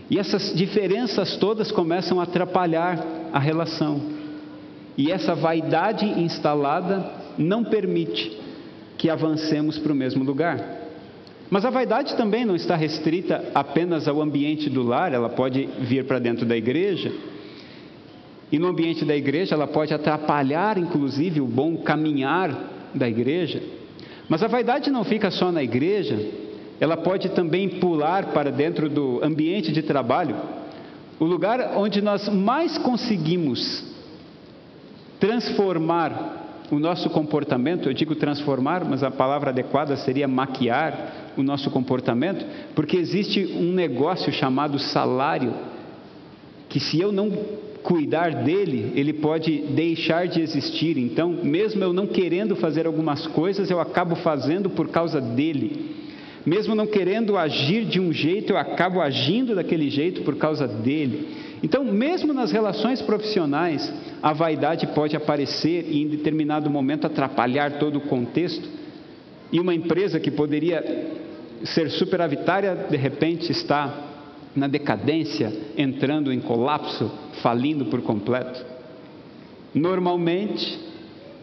E 0.09 0.19
essas 0.19 0.55
diferenças 0.55 1.37
todas 1.37 1.71
começam 1.71 2.21
a 2.21 2.23
atrapalhar 2.23 3.05
a 3.33 3.39
relação. 3.39 4.01
E 4.97 5.11
essa 5.11 5.35
vaidade 5.35 6.05
instalada 6.05 7.05
não 7.39 7.65
permite 7.65 8.39
que 8.99 9.09
avancemos 9.09 9.79
para 9.79 9.93
o 9.93 9.97
mesmo 9.97 10.23
lugar. 10.23 10.83
Mas 11.51 11.65
a 11.65 11.71
vaidade 11.71 12.17
também 12.17 12.45
não 12.45 12.57
está 12.57 12.77
restrita 12.77 13.51
apenas 13.55 14.09
ao 14.09 14.23
ambiente 14.23 14.71
do 14.71 14.83
lar, 14.83 15.13
ela 15.13 15.29
pode 15.29 15.69
vir 15.81 16.05
para 16.05 16.19
dentro 16.19 16.47
da 16.47 16.57
igreja. 16.57 17.13
E 18.51 18.59
no 18.59 18.69
ambiente 18.69 19.05
da 19.05 19.17
igreja, 19.17 19.55
ela 19.55 19.67
pode 19.67 19.93
atrapalhar, 19.93 20.79
inclusive, 20.79 21.41
o 21.41 21.47
bom 21.47 21.79
caminhar 21.79 22.91
da 22.95 23.09
igreja. 23.09 23.63
Mas 24.29 24.43
a 24.43 24.47
vaidade 24.47 24.91
não 24.91 25.05
fica 25.05 25.31
só 25.31 25.51
na 25.51 25.63
igreja, 25.63 26.19
ela 26.81 26.97
pode 26.97 27.29
também 27.31 27.69
pular 27.69 28.27
para 28.27 28.51
dentro 28.51 28.89
do 28.89 29.21
ambiente 29.23 29.73
de 29.73 29.83
trabalho, 29.83 30.37
o 31.21 31.25
lugar 31.25 31.77
onde 31.77 32.01
nós 32.01 32.29
mais 32.29 32.79
conseguimos 32.79 33.92
transformar 35.23 36.67
o 36.69 36.81
nosso 36.81 37.09
comportamento, 37.09 37.89
eu 37.89 37.93
digo 37.93 38.17
transformar, 38.17 38.85
mas 38.85 39.05
a 39.05 39.11
palavra 39.11 39.51
adequada 39.51 39.97
seria 39.97 40.27
maquiar 40.27 41.33
o 41.37 41.45
nosso 41.45 41.71
comportamento, 41.71 42.45
porque 42.75 42.97
existe 42.97 43.55
um 43.55 43.73
negócio 43.73 44.33
chamado 44.33 44.81
salário, 44.81 45.55
que 46.69 46.81
se 46.81 47.01
eu 47.01 47.13
não 47.13 47.31
cuidar 47.85 48.35
dele, 48.43 48.93
ele 48.97 49.13
pode 49.13 49.59
deixar 49.59 50.27
de 50.27 50.41
existir. 50.41 50.99
Então, 50.99 51.31
mesmo 51.31 51.85
eu 51.85 51.93
não 51.93 52.09
querendo 52.09 52.57
fazer 52.57 52.85
algumas 52.85 53.25
coisas, 53.29 53.71
eu 53.71 53.79
acabo 53.79 54.17
fazendo 54.17 54.71
por 54.71 54.89
causa 54.89 55.21
dele. 55.21 55.95
Mesmo 56.45 56.75
não 56.75 56.87
querendo 56.89 57.37
agir 57.37 57.85
de 57.85 58.01
um 58.01 58.13
jeito, 58.13 58.55
eu 58.55 58.59
acabo 58.59 59.01
agindo 59.01 59.55
daquele 59.55 59.89
jeito 59.89 60.23
por 60.23 60.35
causa 60.35 60.67
dele. 60.67 61.42
Então, 61.63 61.85
mesmo 61.85 62.33
nas 62.33 62.51
relações 62.51 63.01
profissionais, 63.01 63.93
a 64.23 64.33
vaidade 64.33 64.87
pode 64.89 65.17
aparecer 65.17 65.87
e 65.89 66.03
em 66.03 66.09
determinado 66.09 66.69
momento 66.69 67.07
atrapalhar 67.07 67.79
todo 67.79 67.97
o 67.97 68.01
contexto. 68.01 68.69
E 69.53 69.61
uma 69.61 69.75
empresa 69.75 70.19
que 70.19 70.31
poderia 70.31 71.11
ser 71.65 71.91
superavitária, 71.91 72.75
de 72.75 72.97
repente 72.97 73.53
está 73.53 74.09
na 74.57 74.67
decadência, 74.67 75.53
entrando 75.79 76.33
em 76.33 76.41
colapso, 76.41 77.11
falindo 77.43 77.87
por 77.87 78.03
completo. 78.03 78.65
Normalmente, 79.73 80.79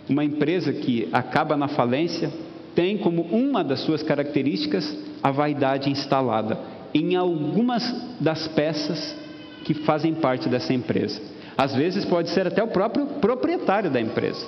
uma 0.07 0.25
empresa 0.25 0.73
que 0.73 1.07
acaba 1.13 1.55
na 1.55 1.69
falência 1.69 2.29
tem 2.75 2.97
como 2.97 3.21
uma 3.23 3.63
das 3.63 3.79
suas 3.81 4.03
características 4.03 4.97
a 5.23 5.31
vaidade 5.31 5.89
instalada 5.89 6.59
em 6.93 7.15
algumas 7.15 7.83
das 8.19 8.47
peças 8.47 9.15
que 9.63 9.73
fazem 9.73 10.13
parte 10.13 10.49
dessa 10.49 10.73
empresa. 10.73 11.21
Às 11.57 11.75
vezes 11.75 12.05
pode 12.05 12.29
ser 12.29 12.47
até 12.47 12.63
o 12.63 12.67
próprio 12.67 13.05
proprietário 13.05 13.91
da 13.91 13.99
empresa. 13.99 14.47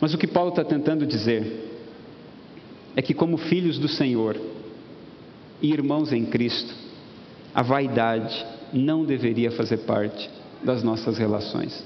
Mas 0.00 0.14
o 0.14 0.18
que 0.18 0.26
Paulo 0.26 0.50
está 0.50 0.64
tentando 0.64 1.06
dizer 1.06 1.70
é 2.96 3.02
que, 3.02 3.14
como 3.14 3.36
filhos 3.36 3.78
do 3.78 3.88
Senhor 3.88 4.40
e 5.60 5.72
irmãos 5.72 6.12
em 6.12 6.24
Cristo, 6.24 6.74
a 7.54 7.62
vaidade 7.62 8.44
não 8.72 9.04
deveria 9.04 9.50
fazer 9.50 9.78
parte 9.78 10.28
das 10.62 10.82
nossas 10.82 11.18
relações. 11.18 11.84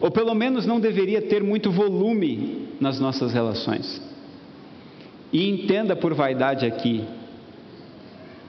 Ou 0.00 0.10
pelo 0.10 0.34
menos 0.34 0.66
não 0.66 0.78
deveria 0.78 1.22
ter 1.22 1.42
muito 1.42 1.70
volume 1.70 2.68
nas 2.80 3.00
nossas 3.00 3.32
relações. 3.32 4.00
E 5.32 5.48
entenda 5.48 5.96
por 5.96 6.14
vaidade 6.14 6.66
aqui 6.66 7.04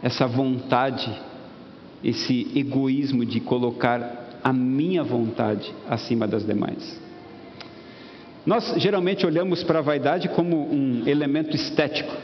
essa 0.03 0.27
vontade, 0.27 1.11
esse 2.05 2.47
egoísmo 2.55 3.25
de 3.25 3.39
colocar 3.39 4.39
a 4.43 4.53
minha 4.53 5.03
vontade 5.03 5.73
acima 5.89 6.27
das 6.27 6.45
demais. 6.45 7.01
Nós 8.45 8.75
geralmente 8.77 9.25
olhamos 9.25 9.63
para 9.63 9.79
a 9.79 9.81
vaidade 9.81 10.29
como 10.29 10.71
um 10.71 11.01
elemento 11.07 11.55
estético. 11.55 12.15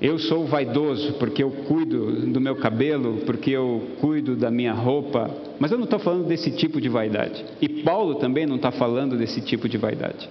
Eu 0.00 0.16
sou 0.18 0.46
vaidoso 0.46 1.14
porque 1.14 1.42
eu 1.42 1.50
cuido 1.50 2.26
do 2.26 2.40
meu 2.40 2.54
cabelo, 2.54 3.22
porque 3.26 3.50
eu 3.50 3.82
cuido 4.00 4.36
da 4.36 4.48
minha 4.48 4.72
roupa, 4.72 5.28
mas 5.58 5.72
eu 5.72 5.78
não 5.78 5.84
estou 5.84 5.98
falando 5.98 6.28
desse 6.28 6.52
tipo 6.52 6.80
de 6.80 6.88
vaidade. 6.88 7.44
E 7.60 7.68
Paulo 7.82 8.14
também 8.16 8.46
não 8.46 8.56
está 8.56 8.70
falando 8.70 9.16
desse 9.16 9.40
tipo 9.40 9.68
de 9.68 9.76
vaidade. 9.76 10.28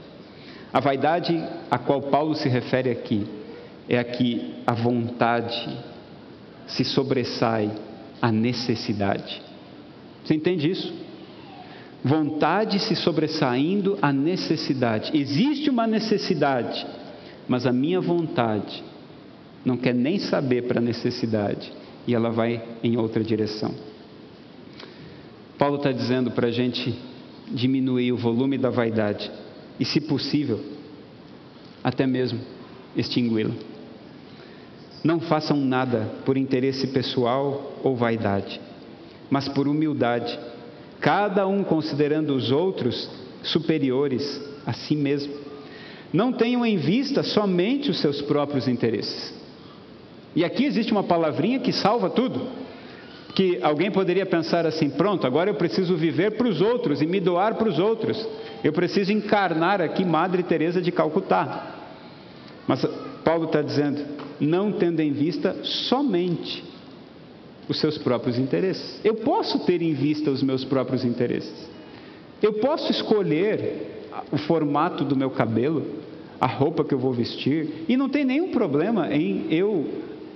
A 0.72 0.80
vaidade 0.80 1.44
a 1.70 1.78
qual 1.78 2.04
Paulo 2.04 2.34
se 2.34 2.48
refere 2.48 2.90
aqui 2.90 3.26
é 3.90 3.98
a 3.98 4.04
que 4.06 4.54
a 4.66 4.74
vontade 4.74 5.78
se 6.68 6.86
sobressai 6.86 7.70
à 8.22 8.32
necessidade. 8.32 9.42
Você 10.24 10.34
entende 10.34 10.70
isso? 10.70 11.06
vontade 12.06 12.78
se 12.78 12.96
sobressaindo 12.96 13.98
à 14.00 14.14
necessidade. 14.14 15.10
Existe 15.18 15.72
uma 15.72 15.88
necessidade, 15.88 16.86
mas 17.48 17.66
a 17.66 17.74
minha 17.74 18.00
vontade 18.00 18.84
não 19.66 19.76
quer 19.76 19.96
nem 19.96 20.20
saber 20.20 20.68
para 20.68 20.80
a 20.80 20.84
necessidade 20.84 21.74
e 22.06 22.14
ela 22.14 22.30
vai 22.30 22.64
em 22.84 22.96
outra 22.96 23.24
direção. 23.24 23.74
Paulo 25.58 25.78
está 25.78 25.92
dizendo 25.92 26.30
para 26.30 26.46
a 26.46 26.52
gente 26.52 26.96
diminuir 27.52 28.12
o 28.12 28.18
volume 28.18 28.60
da 28.60 28.70
vaidade 28.70 29.32
e, 29.80 29.86
se 29.86 30.00
possível, 30.00 30.64
até 31.84 32.06
mesmo 32.06 32.40
extingui-la. 32.96 33.56
Não 35.06 35.20
façam 35.20 35.56
nada 35.56 36.10
por 36.26 36.36
interesse 36.36 36.88
pessoal 36.88 37.74
ou 37.84 37.96
vaidade, 37.96 38.60
mas 39.30 39.48
por 39.48 39.68
humildade 39.68 40.36
cada 41.00 41.46
um 41.46 41.64
considerando 41.64 42.36
os 42.36 42.50
outros 42.50 43.08
superiores 43.44 44.42
a 44.66 44.74
si 44.74 44.96
mesmo. 44.96 45.32
Não 46.12 46.34
tenham 46.34 46.66
em 46.66 46.78
vista 46.78 47.22
somente 47.22 47.92
os 47.92 48.00
seus 48.00 48.20
próprios 48.24 48.68
interesses. 48.68 49.32
E 50.36 50.44
aqui 50.44 50.66
existe 50.66 50.92
uma 50.92 51.04
palavrinha 51.04 51.60
que 51.60 51.72
salva 51.72 52.10
tudo. 52.10 52.42
Que 53.36 53.60
alguém 53.62 53.92
poderia 53.92 54.26
pensar 54.26 54.66
assim: 54.66 54.90
pronto, 54.90 55.28
agora 55.28 55.52
eu 55.52 55.56
preciso 55.56 55.96
viver 55.96 56.32
para 56.32 56.48
os 56.48 56.62
outros 56.62 57.00
e 57.00 57.06
me 57.06 57.20
doar 57.20 57.54
para 57.54 57.70
os 57.70 57.78
outros. 57.78 58.28
Eu 58.64 58.74
preciso 58.74 59.12
encarnar 59.12 59.82
aqui 59.82 60.04
Madre 60.04 60.42
Teresa 60.42 60.82
de 60.82 60.92
Calcutá. 60.92 61.76
Mas 62.68 62.84
Paulo 63.24 63.46
está 63.46 63.62
dizendo: 63.62 64.25
não 64.40 64.72
tendo 64.72 65.00
em 65.00 65.12
vista 65.12 65.56
somente 65.64 66.64
os 67.68 67.80
seus 67.80 67.98
próprios 67.98 68.38
interesses. 68.38 69.00
Eu 69.04 69.16
posso 69.16 69.60
ter 69.66 69.82
em 69.82 69.94
vista 69.94 70.30
os 70.30 70.44
meus 70.44 70.64
próprios 70.64 71.04
interesses. 71.04 71.68
Eu 72.42 72.54
posso 72.54 72.92
escolher 72.92 74.10
o 74.32 74.38
formato 74.38 75.04
do 75.04 75.16
meu 75.16 75.32
cabelo, 75.32 75.86
a 76.40 76.48
roupa 76.48 76.84
que 76.84 76.94
eu 76.94 77.00
vou 77.00 77.14
vestir, 77.14 77.86
e 77.88 77.98
não 77.98 78.10
tem 78.10 78.26
nenhum 78.26 78.52
problema 78.52 79.14
em 79.14 79.48
eu 79.50 79.88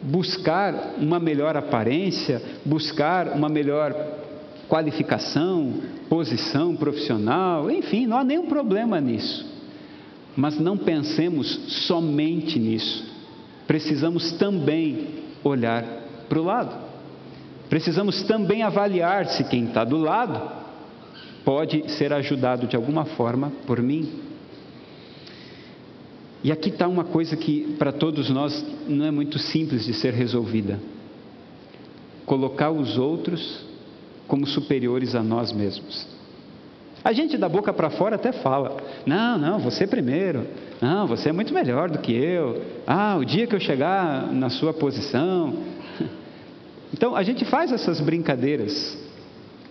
buscar 0.02 0.96
uma 0.98 1.20
melhor 1.20 1.58
aparência, 1.58 2.42
buscar 2.66 3.30
uma 3.34 3.50
melhor 3.50 3.94
qualificação, 4.68 5.74
posição 6.08 6.76
profissional, 6.76 7.70
enfim, 7.70 8.06
não 8.06 8.18
há 8.18 8.24
nenhum 8.24 8.46
problema 8.46 9.02
nisso. 9.02 9.46
Mas 10.38 10.60
não 10.60 10.78
pensemos 10.78 11.48
somente 11.88 12.58
nisso. 12.60 13.04
Precisamos 13.70 14.32
também 14.32 15.10
olhar 15.44 15.86
para 16.28 16.40
o 16.40 16.44
lado. 16.44 16.76
Precisamos 17.70 18.24
também 18.24 18.64
avaliar 18.64 19.28
se 19.28 19.44
quem 19.44 19.66
está 19.66 19.84
do 19.84 19.96
lado 19.96 20.42
pode 21.46 21.88
ser 21.92 22.12
ajudado 22.12 22.66
de 22.66 22.76
alguma 22.76 23.06
forma 23.06 23.52
por 23.68 23.80
mim. 23.80 24.22
E 26.44 26.52
aqui 26.52 26.70
está 26.70 26.88
uma 26.88 27.04
coisa 27.04 27.38
que 27.38 27.76
para 27.78 27.92
todos 27.92 28.28
nós 28.32 28.66
não 28.88 29.06
é 29.06 29.12
muito 29.12 29.38
simples 29.38 29.86
de 29.86 29.94
ser 29.94 30.16
resolvida: 30.16 30.80
colocar 32.26 32.72
os 32.72 32.98
outros 32.98 33.68
como 34.28 34.48
superiores 34.48 35.14
a 35.14 35.22
nós 35.22 35.52
mesmos. 35.52 36.08
A 37.04 37.14
gente 37.14 37.38
da 37.38 37.48
boca 37.48 37.72
para 37.72 37.92
fora 37.92 38.16
até 38.16 38.32
fala: 38.32 38.78
não, 39.06 39.38
não, 39.38 39.60
você 39.60 39.86
primeiro, 39.86 40.48
não, 40.82 41.08
você 41.08 41.30
é 41.30 41.32
muito 41.34 41.54
melhor 41.54 41.90
do 41.90 42.00
que 42.00 42.14
eu, 42.14 42.64
ah, 42.88 43.18
o 43.18 43.26
dia 43.26 43.46
que 43.46 43.56
eu 43.56 43.60
chegar 43.60 44.32
na 44.32 44.50
sua 44.50 44.74
posição, 44.74 45.54
então 46.94 47.16
a 47.16 47.24
gente 47.24 47.44
faz 47.44 47.72
essas 47.72 48.00
brincadeiras, 48.00 48.98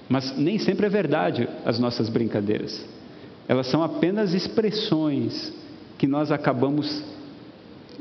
mas 0.09 0.37
nem 0.37 0.59
sempre 0.59 0.85
é 0.87 0.89
verdade 0.89 1.49
as 1.65 1.79
nossas 1.79 2.11
brincadeiras. 2.11 2.87
Elas 3.49 3.67
são 3.69 3.83
apenas 3.83 4.35
expressões 4.35 5.53
que 5.97 6.07
nós 6.07 6.31
acabamos 6.31 7.03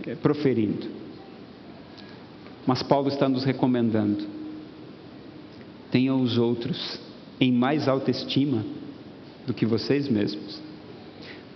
eh, 0.05 0.15
proferindo. 0.15 0.87
Mas 2.65 2.83
Paulo 2.83 3.07
está 3.07 3.29
nos 3.29 3.45
recomendando: 3.45 4.25
tenham 5.89 6.21
os 6.21 6.37
outros 6.37 6.99
em 7.39 7.53
mais 7.53 7.87
alta 7.87 8.11
estima 8.11 8.65
do 9.45 9.53
que 9.53 9.65
vocês 9.65 10.09
mesmos. 10.09 10.66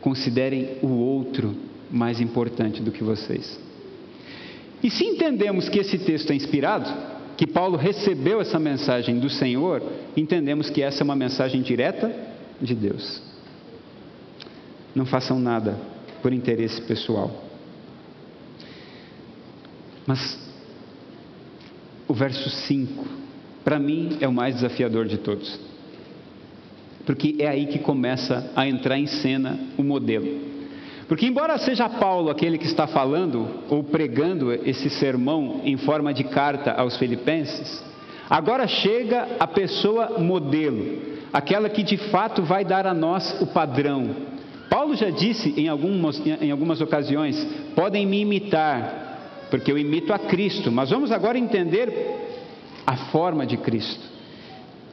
Considerem 0.02 0.78
o 0.82 0.88
outro 0.88 1.56
mais 1.90 2.20
importante 2.20 2.82
do 2.82 2.92
que 2.92 3.04
vocês. 3.04 3.60
E 4.84 4.90
se 4.90 5.06
entendemos 5.06 5.70
que 5.70 5.80
esse 5.80 6.00
texto 6.00 6.32
é 6.32 6.36
inspirado, 6.36 6.90
que 7.38 7.46
Paulo 7.46 7.78
recebeu 7.78 8.42
essa 8.42 8.60
mensagem 8.60 9.20
do 9.20 9.30
Senhor, 9.30 9.82
entendemos 10.18 10.70
que 10.70 10.82
essa 10.82 11.02
é 11.02 11.04
uma 11.04 11.16
mensagem 11.16 11.62
direta 11.62 12.12
de 12.60 12.74
Deus. 12.76 13.22
Não 14.94 15.06
façam 15.06 15.40
nada 15.40 15.78
por 16.22 16.34
interesse 16.34 16.82
pessoal. 16.82 17.32
Mas 20.06 20.38
o 22.08 22.14
verso 22.14 22.50
5, 22.50 23.06
para 23.64 23.80
mim, 23.80 24.18
é 24.20 24.28
o 24.28 24.34
mais 24.34 24.56
desafiador 24.56 25.06
de 25.06 25.18
todos. 25.18 25.60
Porque 27.12 27.36
é 27.40 27.48
aí 27.50 27.66
que 27.66 27.78
começa 27.78 28.50
a 28.56 28.66
entrar 28.66 28.98
em 28.98 29.06
cena 29.06 29.60
o 29.78 29.84
modelo. 29.84 30.26
Porque, 31.10 31.26
embora 31.26 31.58
seja 31.58 31.90
Paulo 31.90 32.30
aquele 32.30 32.58
que 32.58 32.66
está 32.66 32.88
falando 32.88 33.50
ou 33.68 33.84
pregando 33.84 34.54
esse 34.54 34.90
sermão 34.90 35.60
em 35.66 35.76
forma 35.76 36.14
de 36.14 36.24
carta 36.24 36.72
aos 36.72 36.96
Filipenses, 36.96 37.84
agora 38.30 38.66
chega 38.66 39.28
a 39.38 39.46
pessoa 39.46 40.20
modelo, 40.20 41.00
aquela 41.34 41.68
que 41.68 41.84
de 41.84 41.98
fato 41.98 42.44
vai 42.44 42.64
dar 42.64 42.88
a 42.88 42.94
nós 42.94 43.42
o 43.42 43.48
padrão. 43.48 44.16
Paulo 44.70 44.96
já 44.96 45.10
disse 45.10 45.54
em 45.60 45.68
algumas, 45.68 46.26
em 46.26 46.50
algumas 46.50 46.80
ocasiões: 46.80 47.46
podem 47.76 48.06
me 48.06 48.22
imitar, 48.22 49.50
porque 49.50 49.70
eu 49.70 49.78
imito 49.78 50.14
a 50.14 50.18
Cristo, 50.18 50.72
mas 50.72 50.92
vamos 50.92 51.12
agora 51.12 51.38
entender 51.38 51.92
a 52.88 52.96
forma 52.96 53.46
de 53.46 53.58
Cristo. 53.58 54.11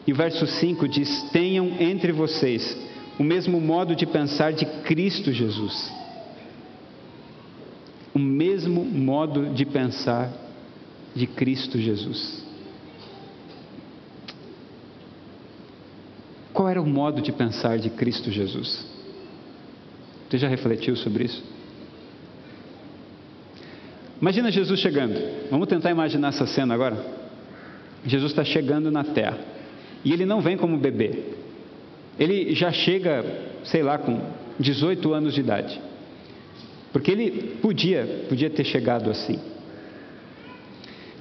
E 0.09 0.13
o 0.13 0.17
verso 0.17 0.45
5 0.45 0.89
diz: 0.89 1.31
Tenham 1.31 1.77
entre 1.79 2.11
vocês 2.11 2.77
o 3.17 3.23
mesmo 3.23 3.61
modo 3.61 3.95
de 3.95 4.07
pensar 4.07 4.53
de 4.53 4.67
Cristo 4.83 5.33
Jesus 5.33 5.97
o 8.19 8.21
mesmo 8.21 8.85
modo 8.85 9.55
de 9.55 9.65
pensar 9.65 10.29
de 11.15 11.25
Cristo 11.25 11.79
Jesus. 11.79 12.45
Qual 16.53 16.69
era 16.69 16.83
o 16.83 16.87
modo 16.87 17.23
de 17.23 17.31
pensar 17.31 17.79
de 17.79 17.91
Cristo 17.91 18.29
Jesus? 18.33 18.85
Você 20.29 20.37
já 20.37 20.49
refletiu 20.49 20.97
sobre 20.97 21.27
isso? 21.27 21.45
Imagina 24.21 24.51
Jesus 24.51 24.81
chegando. 24.81 25.15
Vamos 25.49 25.69
tentar 25.69 25.93
imaginar 25.93 26.31
essa 26.31 26.47
cena 26.47 26.75
agora? 26.75 27.01
Jesus 28.05 28.33
está 28.33 28.45
chegando 28.45 28.91
na 28.91 29.05
terra. 29.05 29.39
E 30.05 30.13
ele 30.13 30.25
não 30.25 30.41
vem 30.41 30.57
como 30.57 30.77
bebê. 30.77 31.25
Ele 32.19 32.55
já 32.55 32.73
chega, 32.73 33.25
sei 33.65 33.83
lá, 33.83 33.99
com 33.99 34.21
18 34.59 35.13
anos 35.13 35.35
de 35.35 35.41
idade. 35.41 35.81
Porque 36.93 37.11
ele 37.11 37.59
podia, 37.61 38.25
podia 38.29 38.51
ter 38.51 38.65
chegado 38.65 39.11
assim. 39.11 39.39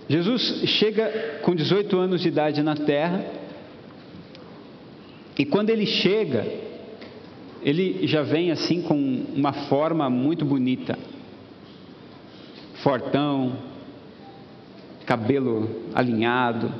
Jesus 0.10 0.62
chega 0.66 1.40
com 1.44 1.54
18 1.54 1.98
anos 1.98 2.22
de 2.22 2.30
idade 2.30 2.64
na 2.64 2.76
terra, 2.76 3.26
e 5.38 5.46
quando 5.46 5.70
ele 5.70 5.86
chega, 5.86 6.48
ele 7.62 8.08
já 8.08 8.24
vem 8.24 8.50
assim 8.50 8.82
com 8.82 8.96
uma 9.36 9.52
forma 9.52 10.10
muito 10.10 10.46
bonita. 10.46 10.98
Fortão, 12.76 13.58
cabelo 15.06 15.70
alinhado, 15.94 16.74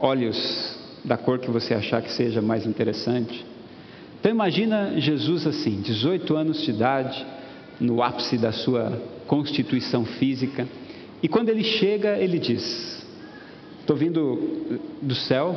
olhos 0.00 0.75
da 1.06 1.16
cor 1.16 1.38
que 1.38 1.50
você 1.50 1.72
achar 1.72 2.02
que 2.02 2.12
seja 2.12 2.42
mais 2.42 2.66
interessante. 2.66 3.46
Então 4.20 4.30
imagina 4.30 5.00
Jesus 5.00 5.46
assim, 5.46 5.80
18 5.80 6.36
anos 6.36 6.62
de 6.62 6.70
idade, 6.70 7.24
no 7.80 8.02
ápice 8.02 8.36
da 8.36 8.52
sua 8.52 9.00
constituição 9.26 10.04
física. 10.04 10.66
E 11.22 11.28
quando 11.28 11.48
ele 11.48 11.62
chega, 11.62 12.18
ele 12.18 12.38
diz: 12.38 13.06
Estou 13.80 13.96
vindo 13.96 14.80
do 15.00 15.14
céu 15.14 15.56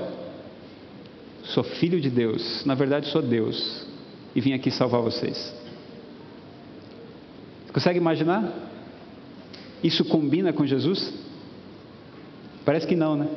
sou 1.49 1.63
filho 1.63 1.99
de 1.99 2.09
Deus, 2.09 2.63
na 2.65 2.75
verdade 2.75 3.07
sou 3.07 3.21
Deus 3.21 3.85
e 4.35 4.41
vim 4.41 4.53
aqui 4.53 4.69
salvar 4.69 5.01
vocês. 5.01 5.53
Consegue 7.73 7.97
imaginar? 7.97 8.51
Isso 9.83 10.03
combina 10.05 10.51
com 10.53 10.65
Jesus? 10.65 11.13
Parece 12.65 12.85
que 12.85 12.95
não, 12.95 13.15
né? 13.15 13.27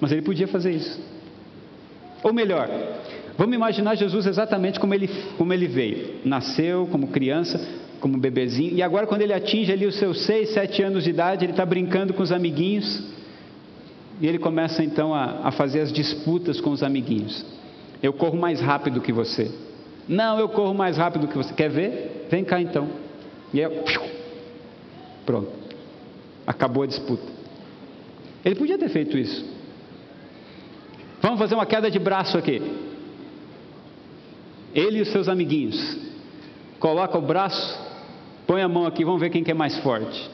Mas 0.00 0.12
ele 0.12 0.22
podia 0.22 0.46
fazer 0.46 0.72
isso. 0.72 1.00
Ou 2.22 2.32
melhor, 2.32 2.68
vamos 3.36 3.54
imaginar 3.54 3.94
Jesus 3.94 4.26
exatamente 4.26 4.78
como 4.78 4.94
ele, 4.94 5.08
como 5.36 5.52
ele 5.52 5.66
veio. 5.66 6.16
Nasceu 6.24 6.88
como 6.90 7.08
criança, 7.08 7.60
como 8.00 8.18
bebezinho, 8.18 8.74
e 8.74 8.82
agora 8.82 9.06
quando 9.06 9.22
ele 9.22 9.32
atinge 9.32 9.72
ali 9.72 9.86
os 9.86 9.96
seus 9.96 10.24
seis, 10.24 10.50
sete 10.50 10.82
anos 10.82 11.04
de 11.04 11.10
idade, 11.10 11.44
ele 11.44 11.52
está 11.52 11.66
brincando 11.66 12.14
com 12.14 12.22
os 12.22 12.32
amiguinhos, 12.32 13.02
e 14.20 14.26
ele 14.26 14.38
começa 14.38 14.82
então 14.82 15.14
a, 15.14 15.48
a 15.48 15.50
fazer 15.50 15.80
as 15.80 15.92
disputas 15.92 16.60
com 16.60 16.70
os 16.70 16.82
amiguinhos. 16.82 17.44
Eu 18.02 18.12
corro 18.12 18.36
mais 18.36 18.60
rápido 18.60 19.00
que 19.00 19.12
você. 19.12 19.50
Não, 20.08 20.38
eu 20.38 20.48
corro 20.48 20.74
mais 20.74 20.96
rápido 20.96 21.28
que 21.28 21.36
você. 21.36 21.52
Quer 21.52 21.70
ver? 21.70 22.26
Vem 22.30 22.44
cá 22.44 22.60
então. 22.60 22.88
E 23.52 23.60
eu, 23.60 23.84
pronto. 25.26 25.50
Acabou 26.46 26.82
a 26.82 26.86
disputa. 26.86 27.22
Ele 28.44 28.54
podia 28.54 28.78
ter 28.78 28.88
feito 28.88 29.18
isso. 29.18 29.57
Vamos 31.28 31.40
fazer 31.40 31.56
uma 31.56 31.66
queda 31.66 31.90
de 31.90 31.98
braço 31.98 32.38
aqui. 32.38 32.62
Ele 34.74 34.96
e 34.96 35.02
os 35.02 35.12
seus 35.12 35.28
amiguinhos. 35.28 35.98
Coloca 36.80 37.18
o 37.18 37.20
braço, 37.20 37.78
põe 38.46 38.62
a 38.62 38.68
mão 38.68 38.86
aqui, 38.86 39.04
vamos 39.04 39.20
ver 39.20 39.28
quem 39.28 39.44
que 39.44 39.50
é 39.50 39.54
mais 39.54 39.76
forte. 39.80 40.26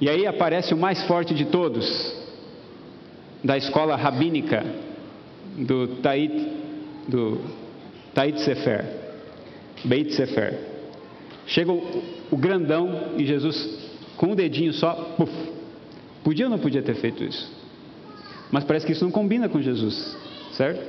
E 0.00 0.08
aí 0.08 0.24
aparece 0.24 0.72
o 0.72 0.76
mais 0.76 1.02
forte 1.08 1.34
de 1.34 1.46
todos, 1.46 2.14
da 3.42 3.56
escola 3.56 3.96
rabínica 3.96 4.64
do 5.58 5.96
Tait, 5.96 6.32
do 7.08 7.40
Tait 8.14 8.38
Sefer, 8.38 8.84
Beit 9.84 10.14
Sefer. 10.14 10.60
Chega 11.44 11.72
o, 11.72 12.04
o 12.30 12.36
grandão 12.36 13.14
e 13.18 13.26
Jesus, 13.26 13.90
com 14.16 14.26
um 14.26 14.36
dedinho 14.36 14.74
só, 14.74 14.94
puf, 15.16 15.32
podia 16.22 16.46
ou 16.46 16.50
não 16.52 16.58
podia 16.60 16.84
ter 16.84 16.94
feito 16.94 17.24
isso? 17.24 17.63
Mas 18.54 18.62
parece 18.62 18.86
que 18.86 18.92
isso 18.92 19.04
não 19.04 19.10
combina 19.10 19.48
com 19.48 19.60
Jesus, 19.60 20.16
certo? 20.52 20.80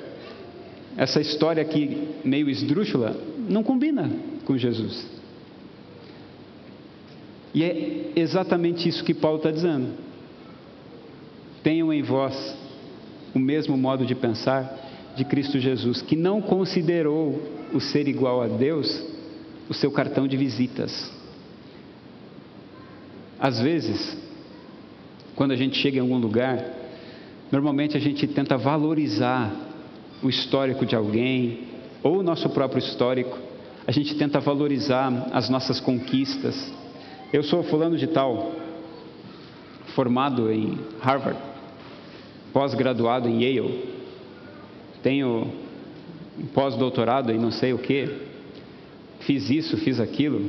Essa 0.95 1.19
história 1.19 1.63
aqui, 1.63 2.09
meio 2.23 2.47
esdrúxula, 2.47 3.19
não 3.49 3.63
combina 3.63 4.07
com 4.45 4.55
Jesus. 4.55 5.07
E 7.55 7.63
é 7.63 8.11
exatamente 8.15 8.87
isso 8.87 9.03
que 9.03 9.15
Paulo 9.15 9.37
está 9.37 9.49
dizendo. 9.49 9.95
Tenham 11.63 11.91
em 11.91 12.03
vós 12.03 12.55
o 13.33 13.39
mesmo 13.39 13.75
modo 13.75 14.05
de 14.05 14.13
pensar 14.13 14.71
de 15.15 15.25
Cristo 15.25 15.57
Jesus, 15.57 16.03
que 16.03 16.15
não 16.15 16.43
considerou 16.43 17.41
o 17.73 17.79
ser 17.79 18.07
igual 18.07 18.43
a 18.43 18.47
Deus 18.47 19.03
o 19.67 19.73
seu 19.73 19.89
cartão 19.89 20.27
de 20.27 20.37
visitas. 20.37 21.11
Às 23.39 23.59
vezes, 23.59 24.15
quando 25.35 25.53
a 25.53 25.55
gente 25.55 25.79
chega 25.79 25.97
em 25.97 26.01
algum 26.01 26.19
lugar, 26.19 26.74
normalmente 27.51 27.95
a 27.95 27.99
gente 27.99 28.27
tenta 28.27 28.57
valorizar 28.57 29.51
o 30.23 30.29
histórico 30.29 30.85
de 30.85 30.95
alguém 30.95 31.67
ou 32.01 32.19
o 32.19 32.23
nosso 32.23 32.49
próprio 32.49 32.79
histórico, 32.79 33.37
a 33.87 33.91
gente 33.91 34.15
tenta 34.15 34.39
valorizar 34.39 35.27
as 35.31 35.49
nossas 35.49 35.79
conquistas. 35.79 36.71
Eu 37.31 37.43
sou 37.43 37.63
fulano 37.63 37.97
de 37.97 38.07
tal, 38.07 38.51
formado 39.95 40.51
em 40.51 40.77
Harvard, 41.01 41.39
pós-graduado 42.51 43.27
em 43.27 43.41
Yale, 43.41 43.89
tenho 45.03 45.51
pós-doutorado 46.53 47.31
em 47.31 47.37
não 47.37 47.51
sei 47.51 47.73
o 47.73 47.77
que, 47.77 48.09
fiz 49.21 49.49
isso, 49.49 49.77
fiz 49.77 49.99
aquilo, 49.99 50.41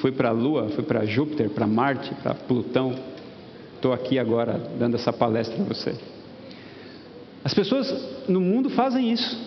fui 0.00 0.12
para 0.12 0.30
a 0.30 0.32
Lua, 0.32 0.68
fui 0.70 0.84
para 0.84 1.04
Júpiter, 1.04 1.50
para 1.50 1.66
Marte, 1.66 2.14
para 2.22 2.34
Plutão, 2.34 2.94
estou 3.76 3.92
aqui 3.92 4.18
agora 4.18 4.60
dando 4.78 4.96
essa 4.96 5.12
palestra 5.12 5.56
para 5.56 5.74
você. 5.74 6.13
As 7.44 7.52
pessoas 7.52 7.92
no 8.26 8.40
mundo 8.40 8.70
fazem 8.70 9.12
isso. 9.12 9.38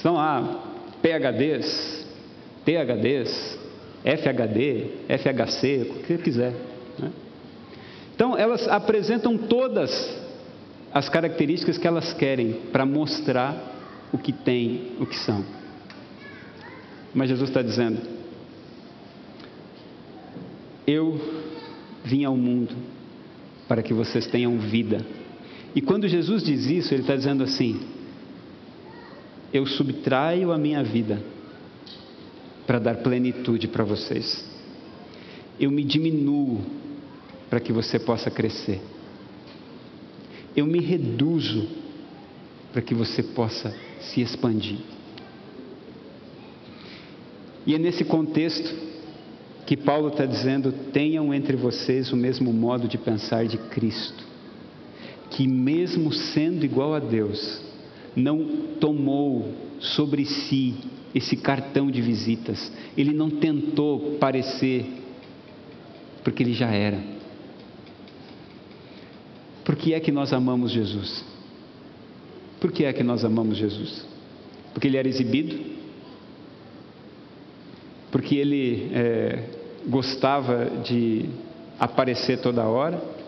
São 0.00 0.14
lá 0.14 0.64
PHDs, 1.02 2.06
PHDs, 2.64 3.58
FHD, 4.02 4.86
FHC, 5.08 5.90
o 5.90 6.02
que 6.04 6.18
quiser. 6.18 6.54
Né? 6.98 7.12
Então, 8.14 8.36
elas 8.36 8.66
apresentam 8.68 9.36
todas 9.36 10.18
as 10.94 11.08
características 11.08 11.76
que 11.76 11.86
elas 11.86 12.12
querem 12.14 12.52
para 12.72 12.86
mostrar 12.86 13.54
o 14.12 14.18
que 14.18 14.32
têm, 14.32 14.92
o 14.98 15.06
que 15.06 15.16
são. 15.16 15.44
Mas 17.14 17.28
Jesus 17.28 17.50
está 17.50 17.60
dizendo: 17.60 18.00
Eu 20.86 21.20
vim 22.04 22.24
ao 22.24 22.36
mundo 22.36 22.74
para 23.68 23.82
que 23.82 23.92
vocês 23.92 24.26
tenham 24.26 24.58
vida. 24.58 25.04
E 25.74 25.80
quando 25.80 26.06
Jesus 26.08 26.42
diz 26.42 26.66
isso, 26.66 26.92
ele 26.92 27.02
está 27.02 27.16
dizendo 27.16 27.42
assim: 27.42 27.80
Eu 29.52 29.66
subtraio 29.66 30.52
a 30.52 30.58
minha 30.58 30.82
vida 30.82 31.22
para 32.66 32.78
dar 32.78 32.96
plenitude 32.96 33.68
para 33.68 33.84
vocês. 33.84 34.48
Eu 35.58 35.70
me 35.70 35.84
diminuo 35.84 36.60
para 37.48 37.60
que 37.60 37.72
você 37.72 37.98
possa 37.98 38.30
crescer 38.30 38.80
eu 40.56 40.66
me 40.66 40.80
reduzo 40.80 41.66
para 42.72 42.82
que 42.82 42.94
você 42.94 43.22
possa 43.22 43.74
se 44.00 44.20
expandir. 44.20 44.78
E 47.66 47.74
é 47.74 47.78
nesse 47.78 48.04
contexto 48.04 48.74
que 49.66 49.76
Paulo 49.76 50.08
está 50.08 50.26
dizendo: 50.26 50.72
tenham 50.92 51.32
entre 51.32 51.56
vocês 51.56 52.12
o 52.12 52.16
mesmo 52.16 52.52
modo 52.52 52.88
de 52.88 52.98
pensar 52.98 53.46
de 53.46 53.56
Cristo, 53.56 54.24
que, 55.32 55.46
mesmo 55.48 56.12
sendo 56.12 56.64
igual 56.64 56.94
a 56.94 56.98
Deus, 56.98 57.60
não 58.14 58.46
tomou 58.78 59.52
sobre 59.78 60.24
si 60.24 60.74
esse 61.14 61.36
cartão 61.36 61.90
de 61.90 62.00
visitas, 62.00 62.72
ele 62.96 63.12
não 63.12 63.30
tentou 63.30 64.16
parecer, 64.18 64.86
porque 66.22 66.42
ele 66.42 66.52
já 66.52 66.68
era. 66.68 67.02
Por 69.64 69.76
que 69.76 69.94
é 69.94 70.00
que 70.00 70.12
nós 70.12 70.32
amamos 70.32 70.70
Jesus? 70.70 71.24
Por 72.60 72.70
que 72.70 72.84
é 72.84 72.92
que 72.92 73.02
nós 73.02 73.24
amamos 73.24 73.56
Jesus? 73.56 74.06
Porque 74.72 74.86
ele 74.86 74.96
era 74.96 75.08
exibido? 75.08 75.58
Porque 78.10 78.36
ele 78.36 78.90
é, 78.92 79.48
gostava 79.86 80.66
de 80.84 81.26
aparecer 81.78 82.38
toda 82.40 82.64
hora? 82.64 83.21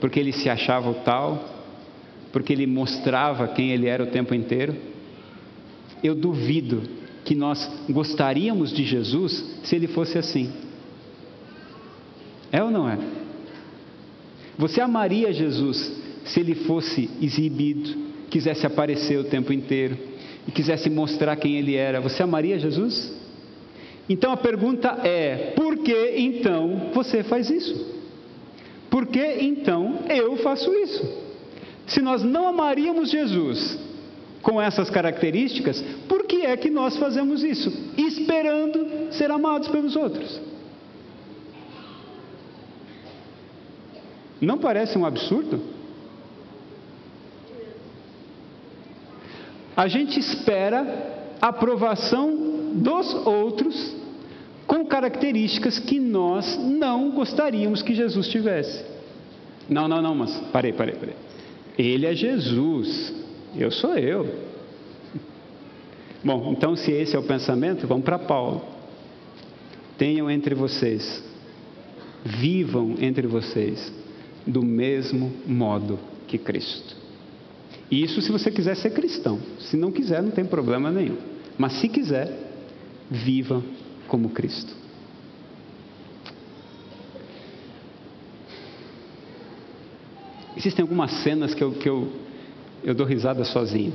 Porque 0.00 0.20
ele 0.20 0.32
se 0.32 0.48
achava 0.48 0.90
o 0.90 0.94
tal? 0.94 1.56
Porque 2.32 2.52
ele 2.52 2.66
mostrava 2.66 3.48
quem 3.48 3.70
ele 3.70 3.86
era 3.86 4.02
o 4.02 4.08
tempo 4.08 4.34
inteiro? 4.34 4.76
Eu 6.02 6.14
duvido 6.14 6.82
que 7.24 7.34
nós 7.34 7.68
gostaríamos 7.88 8.72
de 8.72 8.84
Jesus 8.84 9.60
se 9.64 9.74
ele 9.74 9.88
fosse 9.88 10.18
assim. 10.18 10.52
É 12.52 12.62
ou 12.62 12.70
não 12.70 12.88
é? 12.88 12.98
Você 14.58 14.80
amaria 14.80 15.32
Jesus 15.32 15.92
se 16.24 16.40
ele 16.40 16.54
fosse 16.54 17.10
exibido, 17.20 17.96
quisesse 18.30 18.66
aparecer 18.66 19.18
o 19.18 19.24
tempo 19.24 19.52
inteiro 19.52 19.96
e 20.46 20.52
quisesse 20.52 20.88
mostrar 20.88 21.36
quem 21.36 21.56
ele 21.56 21.74
era? 21.74 22.00
Você 22.00 22.22
amaria 22.22 22.58
Jesus? 22.58 23.12
Então 24.08 24.30
a 24.32 24.36
pergunta 24.36 25.00
é: 25.04 25.52
por 25.56 25.78
que 25.78 26.14
então 26.16 26.90
você 26.94 27.22
faz 27.22 27.50
isso? 27.50 27.95
Por 28.90 29.06
que 29.06 29.38
então 29.40 30.00
eu 30.08 30.36
faço 30.38 30.72
isso? 30.74 31.26
Se 31.86 32.00
nós 32.00 32.22
não 32.22 32.48
amaríamos 32.48 33.10
Jesus 33.10 33.78
com 34.42 34.60
essas 34.60 34.90
características, 34.90 35.82
por 36.08 36.24
que 36.24 36.46
é 36.46 36.56
que 36.56 36.70
nós 36.70 36.96
fazemos 36.96 37.42
isso? 37.42 37.72
Esperando 37.96 39.12
ser 39.12 39.30
amados 39.30 39.68
pelos 39.68 39.96
outros. 39.96 40.40
Não 44.40 44.58
parece 44.58 44.98
um 44.98 45.06
absurdo? 45.06 45.60
A 49.76 49.88
gente 49.88 50.18
espera 50.18 51.36
aprovação 51.40 52.72
dos 52.74 53.14
outros 53.26 53.94
com 54.66 54.84
características 54.84 55.78
que 55.78 56.00
nós 56.00 56.58
não 56.58 57.10
gostaríamos 57.10 57.82
que 57.82 57.94
Jesus 57.94 58.28
tivesse. 58.28 58.84
Não, 59.68 59.88
não, 59.88 60.02
não, 60.02 60.14
mas 60.14 60.36
parei, 60.52 60.72
parei, 60.72 60.94
parei. 60.94 61.16
Ele 61.78 62.06
é 62.06 62.14
Jesus, 62.14 63.12
eu 63.56 63.70
sou 63.70 63.94
eu. 63.96 64.46
Bom, 66.24 66.52
então 66.52 66.74
se 66.74 66.90
esse 66.90 67.14
é 67.14 67.18
o 67.18 67.22
pensamento, 67.22 67.86
vamos 67.86 68.04
para 68.04 68.18
Paulo. 68.18 68.62
Tenham 69.96 70.30
entre 70.30 70.54
vocês, 70.54 71.22
vivam 72.24 72.96
entre 73.00 73.26
vocês 73.26 73.92
do 74.46 74.62
mesmo 74.64 75.32
modo 75.46 75.98
que 76.26 76.38
Cristo. 76.38 76.96
Isso 77.90 78.20
se 78.20 78.32
você 78.32 78.50
quiser 78.50 78.76
ser 78.76 78.90
cristão. 78.90 79.38
Se 79.60 79.76
não 79.76 79.92
quiser, 79.92 80.22
não 80.22 80.30
tem 80.30 80.44
problema 80.44 80.90
nenhum. 80.90 81.16
Mas 81.56 81.74
se 81.74 81.88
quiser, 81.88 82.30
viva 83.10 83.62
como 84.06 84.30
Cristo. 84.30 84.74
Existem 90.56 90.82
algumas 90.82 91.12
cenas 91.22 91.54
que 91.54 91.62
eu, 91.62 91.72
que 91.72 91.88
eu, 91.88 92.10
eu 92.82 92.94
dou 92.94 93.06
risada 93.06 93.44
sozinho. 93.44 93.92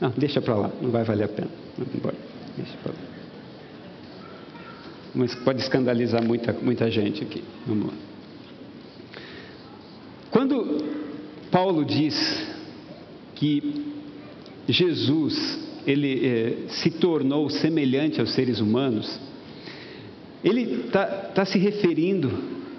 Não, 0.00 0.10
deixa 0.10 0.40
para 0.40 0.54
lá, 0.54 0.70
não 0.80 0.90
vai 0.90 1.04
valer 1.04 1.24
a 1.24 1.28
pena. 1.28 1.50
Vamos 1.76 1.94
embora, 1.94 2.16
deixa 2.56 2.74
lá. 2.84 2.94
Mas 5.14 5.34
pode 5.36 5.60
escandalizar 5.60 6.22
muita, 6.22 6.52
muita 6.52 6.90
gente 6.90 7.24
aqui. 7.24 7.42
Vamos 7.66 7.86
lá. 7.86 7.94
Quando 10.30 10.84
Paulo 11.50 11.84
diz 11.84 12.14
que 13.34 13.84
Jesus 14.68 15.67
ele 15.88 16.26
eh, 16.26 16.56
se 16.68 16.90
tornou 16.90 17.48
semelhante 17.48 18.20
aos 18.20 18.34
seres 18.34 18.60
humanos, 18.60 19.18
ele 20.44 20.84
está 20.84 21.06
tá 21.06 21.46
se 21.46 21.58
referindo 21.58 22.30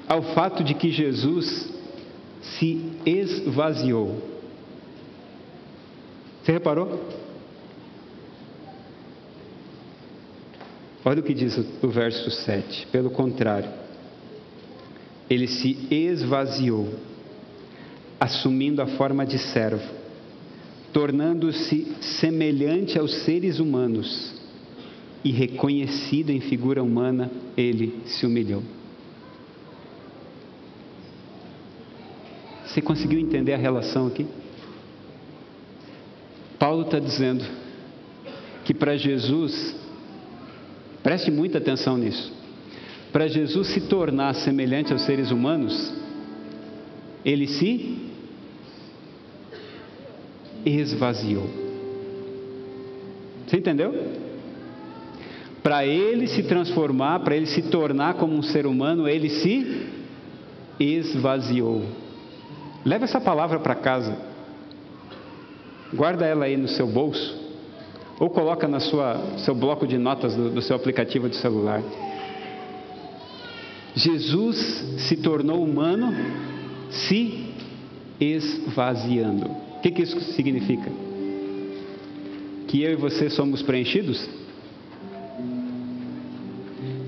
ao 0.08 0.22
fato 0.22 0.64
de 0.64 0.76
que 0.76 0.92
Jesus 0.92 1.74
se 2.40 2.80
esvaziou. 3.04 4.22
Você 6.44 6.52
reparou? 6.52 7.04
Olha 11.04 11.22
o 11.22 11.24
que 11.24 11.34
diz 11.34 11.58
o 11.82 11.88
verso 11.90 12.30
7. 12.30 12.88
Pelo 12.92 13.10
contrário, 13.10 13.72
ele 15.28 15.48
se 15.48 15.76
esvaziou, 15.90 16.94
assumindo 18.20 18.84
a 18.84 18.88
forma 18.88 19.26
de 19.26 19.40
servo, 19.40 19.99
tornando-se 20.94 21.88
semelhante 22.02 22.98
aos 22.98 23.14
seres 23.24 23.60
humanos 23.60 24.34
e 25.24 25.32
reconhecido 25.32 26.30
em 26.30 26.40
figura 26.40 26.82
humana, 26.82 27.30
ele 27.56 28.02
se 28.06 28.26
humilhou. 28.26 28.64
Você 32.66 32.82
conseguiu 32.82 33.20
entender 33.20 33.54
a 33.54 33.58
relação 33.58 34.08
aqui? 34.08 34.26
Paulo 36.58 36.84
está 36.84 37.00
dizendo 37.00 37.44
que 38.64 38.74
para 38.74 38.96
Jesus, 38.96 39.76
preste 41.02 41.32
muita 41.32 41.58
atenção 41.58 41.98
nisso, 41.98 42.32
para 43.12 43.28
Jesus 43.28 43.70
se 43.70 43.82
tornar 43.82 44.36
semelhante 44.36 44.94
aos 44.94 45.02
seres 45.02 45.32
humanos, 45.32 45.94
ele 47.26 47.48
se 47.48 48.09
esvaziou. 50.66 51.50
Você 53.48 53.58
entendeu? 53.58 53.94
Para 55.64 55.86
ele 55.86 56.28
se 56.28 56.44
transformar, 56.44 57.20
para 57.20 57.36
ele 57.36 57.48
se 57.48 57.64
tornar 57.64 58.14
como 58.16 58.34
um 58.34 58.42
ser 58.42 58.66
humano, 58.66 59.08
ele 59.08 59.30
se 59.30 59.88
esvaziou. 60.80 61.84
Leve 62.86 63.04
essa 63.04 63.20
palavra 63.20 63.60
para 63.60 63.76
casa. 63.76 64.18
Guarda 65.94 66.26
ela 66.26 66.46
aí 66.46 66.56
no 66.56 66.68
seu 66.68 66.88
bolso. 66.88 67.38
Ou 68.20 68.30
coloca 68.30 68.68
sua 68.80 69.40
seu 69.40 69.56
bloco 69.56 69.88
de 69.88 69.98
notas 69.98 70.36
do, 70.36 70.50
do 70.50 70.62
seu 70.62 70.76
aplicativo 70.76 71.28
de 71.30 71.36
celular. 71.38 71.82
Jesus 73.96 74.58
se 75.00 75.18
tornou 75.18 75.64
humano 75.64 76.14
se 76.90 77.46
esvaziando. 78.20 79.69
O 79.80 79.82
que, 79.82 79.92
que 79.92 80.02
isso 80.02 80.20
significa? 80.34 80.92
Que 82.68 82.84
eu 82.84 82.92
e 82.92 82.96
você 82.98 83.30
somos 83.30 83.62
preenchidos? 83.62 84.30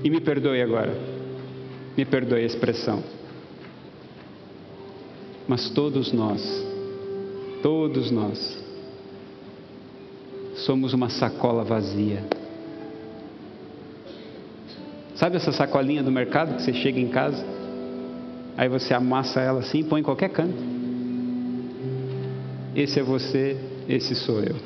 E 0.02 0.08
me 0.08 0.22
perdoe 0.22 0.62
agora, 0.62 0.96
me 1.94 2.06
perdoe 2.06 2.40
a 2.40 2.46
expressão. 2.46 3.02
Mas 5.46 5.68
todos 5.68 6.14
nós, 6.14 6.42
todos 7.62 8.10
nós, 8.10 8.64
somos 10.54 10.94
uma 10.94 11.10
sacola 11.10 11.62
vazia. 11.62 12.24
Sabe 15.14 15.36
essa 15.36 15.52
sacolinha 15.52 16.02
do 16.02 16.10
mercado 16.10 16.56
que 16.56 16.62
você 16.62 16.72
chega 16.72 16.98
em 16.98 17.08
casa? 17.08 17.44
Aí 18.56 18.66
você 18.66 18.94
amassa 18.94 19.42
ela 19.42 19.60
assim 19.60 19.80
e 19.80 19.84
põe 19.84 20.00
em 20.00 20.04
qualquer 20.04 20.30
canto. 20.30 20.81
Esse 22.74 23.00
é 23.00 23.02
você, 23.02 23.56
esse 23.88 24.14
sou 24.14 24.40
eu. 24.40 24.56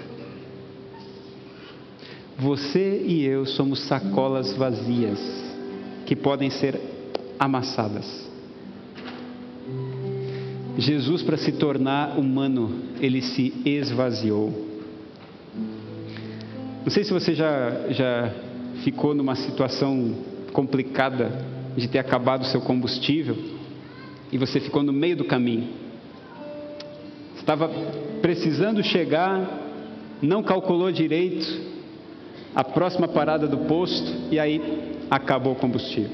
Você 2.39 3.03
e 3.07 3.25
eu 3.25 3.47
somos 3.47 3.81
sacolas 3.81 4.55
vazias 4.57 5.19
que 6.05 6.15
podem 6.15 6.51
ser 6.51 6.79
amassadas. 7.39 8.27
Jesus, 10.79 11.23
para 11.23 11.37
se 11.37 11.53
tornar 11.53 12.19
humano, 12.19 12.83
ele 13.01 13.23
se 13.23 13.53
esvaziou. 13.65 14.67
Não 16.85 16.91
sei 16.91 17.03
se 17.03 17.13
você 17.13 17.35
já, 17.35 17.89
já 17.91 18.33
ficou 18.85 19.15
numa 19.15 19.35
situação 19.35 20.15
complicada 20.53 21.45
de 21.77 21.89
ter 21.89 21.99
acabado 21.99 22.43
o 22.43 22.47
seu 22.47 22.61
combustível 22.61 23.37
e 24.31 24.39
você 24.39 24.61
ficou 24.61 24.83
no 24.83 24.93
meio 24.93 25.17
do 25.17 25.25
caminho. 25.25 25.86
Estava 27.47 27.71
precisando 28.21 28.83
chegar, 28.83 29.63
não 30.21 30.43
calculou 30.43 30.91
direito 30.91 31.47
a 32.53 32.65
próxima 32.65 33.07
parada 33.07 33.47
do 33.47 33.59
posto 33.69 34.11
e 34.33 34.41
aí 34.41 34.97
acabou 35.09 35.53
o 35.53 35.55
combustível. 35.55 36.11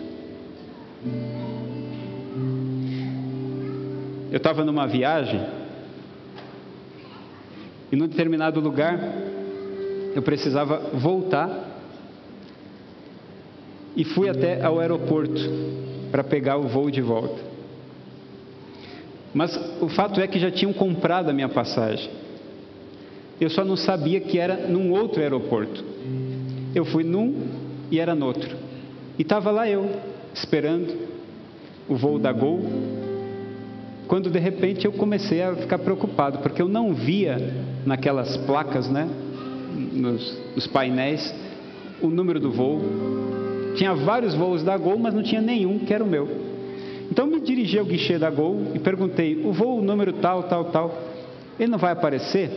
Eu 4.30 4.36
estava 4.36 4.62
numa 4.62 4.86
viagem 4.86 5.42
e 7.90 7.96
num 7.96 8.08
determinado 8.08 8.60
lugar 8.60 9.00
eu 10.14 10.20
precisava 10.20 10.90
voltar 10.92 11.80
e 13.96 14.04
fui 14.04 14.28
até 14.28 14.62
ao 14.62 14.78
aeroporto 14.78 15.40
para 16.10 16.22
pegar 16.22 16.58
o 16.58 16.68
voo 16.68 16.90
de 16.90 17.00
volta. 17.00 17.51
Mas 19.34 19.58
o 19.80 19.88
fato 19.88 20.20
é 20.20 20.26
que 20.26 20.38
já 20.38 20.50
tinham 20.50 20.72
comprado 20.72 21.30
a 21.30 21.32
minha 21.32 21.48
passagem. 21.48 22.10
Eu 23.40 23.48
só 23.50 23.64
não 23.64 23.76
sabia 23.76 24.20
que 24.20 24.38
era 24.38 24.68
num 24.68 24.92
outro 24.92 25.20
aeroporto. 25.20 25.84
Eu 26.74 26.84
fui 26.84 27.02
num 27.02 27.48
e 27.90 27.98
era 27.98 28.14
no 28.14 28.26
outro. 28.26 28.56
E 29.18 29.22
estava 29.22 29.50
lá 29.50 29.68
eu, 29.68 29.90
esperando 30.34 30.94
o 31.88 31.96
voo 31.96 32.18
da 32.18 32.32
Gol, 32.32 32.60
quando 34.06 34.30
de 34.30 34.38
repente 34.38 34.84
eu 34.84 34.92
comecei 34.92 35.42
a 35.42 35.54
ficar 35.54 35.78
preocupado, 35.78 36.38
porque 36.38 36.60
eu 36.60 36.68
não 36.68 36.94
via 36.94 37.38
naquelas 37.84 38.36
placas, 38.38 38.88
né, 38.88 39.08
nos, 39.92 40.38
nos 40.54 40.66
painéis, 40.66 41.34
o 42.00 42.08
número 42.08 42.38
do 42.38 42.50
voo. 42.50 42.80
Tinha 43.74 43.94
vários 43.94 44.34
voos 44.34 44.62
da 44.62 44.76
Gol, 44.76 44.98
mas 44.98 45.14
não 45.14 45.22
tinha 45.22 45.40
nenhum 45.40 45.78
que 45.78 45.92
era 45.92 46.04
o 46.04 46.06
meu. 46.06 46.51
Então 47.10 47.26
me 47.26 47.40
dirigi 47.40 47.78
ao 47.78 47.84
guichê 47.84 48.18
da 48.18 48.30
Gol 48.30 48.72
e 48.74 48.78
perguntei: 48.78 49.42
o 49.44 49.52
voo 49.52 49.82
número 49.82 50.12
tal, 50.14 50.44
tal, 50.44 50.66
tal, 50.66 50.98
ele 51.58 51.70
não 51.70 51.78
vai 51.78 51.92
aparecer? 51.92 52.50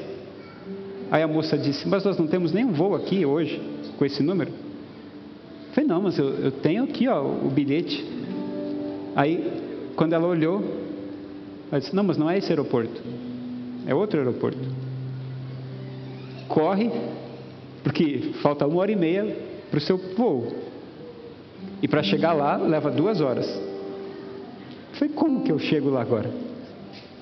Aí 1.11 1.21
a 1.21 1.27
moça 1.27 1.57
disse: 1.57 1.87
Mas 1.87 2.03
nós 2.03 2.17
não 2.17 2.27
temos 2.27 2.51
nenhum 2.51 2.71
voo 2.71 2.95
aqui 2.95 3.25
hoje 3.25 3.61
com 3.97 4.05
esse 4.05 4.23
número. 4.23 4.51
Eu 4.51 5.73
falei: 5.73 5.89
Não, 5.89 6.01
mas 6.01 6.17
eu, 6.17 6.29
eu 6.29 6.51
tenho 6.51 6.83
aqui 6.83 7.07
ó, 7.07 7.21
o 7.21 7.49
bilhete. 7.49 8.05
Aí, 9.15 9.51
quando 9.95 10.13
ela 10.13 10.27
olhou, 10.27 10.63
ela 11.71 11.79
disse: 11.79 11.95
Não, 11.95 12.03
mas 12.03 12.17
não 12.17 12.29
é 12.29 12.37
esse 12.37 12.51
aeroporto, 12.51 13.01
é 13.85 13.93
outro 13.93 14.19
aeroporto. 14.19 14.59
Corre, 16.47 16.91
porque 17.83 18.31
falta 18.41 18.65
uma 18.65 18.79
hora 18.79 18.91
e 18.91 18.95
meia 18.95 19.35
para 19.69 19.77
o 19.77 19.81
seu 19.81 19.97
voo. 20.15 20.53
E 21.81 21.87
para 21.87 22.03
chegar 22.03 22.33
lá 22.33 22.55
leva 22.55 22.89
duas 22.89 23.21
horas. 23.21 23.47
Falei: 24.95 25.13
Como 25.13 25.43
que 25.43 25.51
eu 25.51 25.59
chego 25.59 25.89
lá 25.89 26.01
agora? 26.01 26.29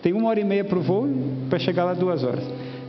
Tem 0.02 0.14
uma 0.14 0.30
hora 0.30 0.40
e 0.40 0.44
meia 0.44 0.64
para 0.64 0.78
o 0.78 0.82
voo, 0.82 1.08
para 1.50 1.60
chegar 1.60 1.86
lá 1.86 1.94
duas 1.94 2.24
horas. 2.24 2.44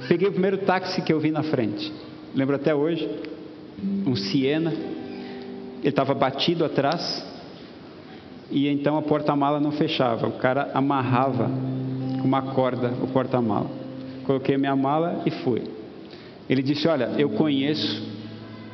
Peguei 0.09 0.29
o 0.29 0.33
primeiro 0.33 0.59
táxi 0.59 1.01
que 1.01 1.13
eu 1.13 1.21
vi 1.21 1.31
na 1.31 1.43
frente. 1.43 1.93
Lembro 2.35 2.57
até 2.57 2.75
hoje, 2.75 3.09
um 4.07 4.17
Siena. 4.17 4.73
Ele 4.73 5.91
estava 5.91 6.15
batido 6.15 6.65
atrás, 6.65 7.25
e 8.51 8.69
então 8.69 8.97
a 8.97 9.03
porta-mala 9.03 9.61
não 9.61 9.71
fechava. 9.73 10.27
O 10.27 10.33
cara 10.33 10.71
amarrava 10.73 11.51
com 12.21 12.27
uma 12.27 12.41
corda 12.55 12.91
o 13.03 13.07
porta-mala. 13.07 13.71
Coloquei 14.25 14.57
minha 14.57 14.75
mala 14.75 15.23
e 15.27 15.31
fui. 15.31 15.63
Ele 16.49 16.63
disse: 16.63 16.89
Olha, 16.89 17.11
eu 17.19 17.31
conheço, 17.31 18.03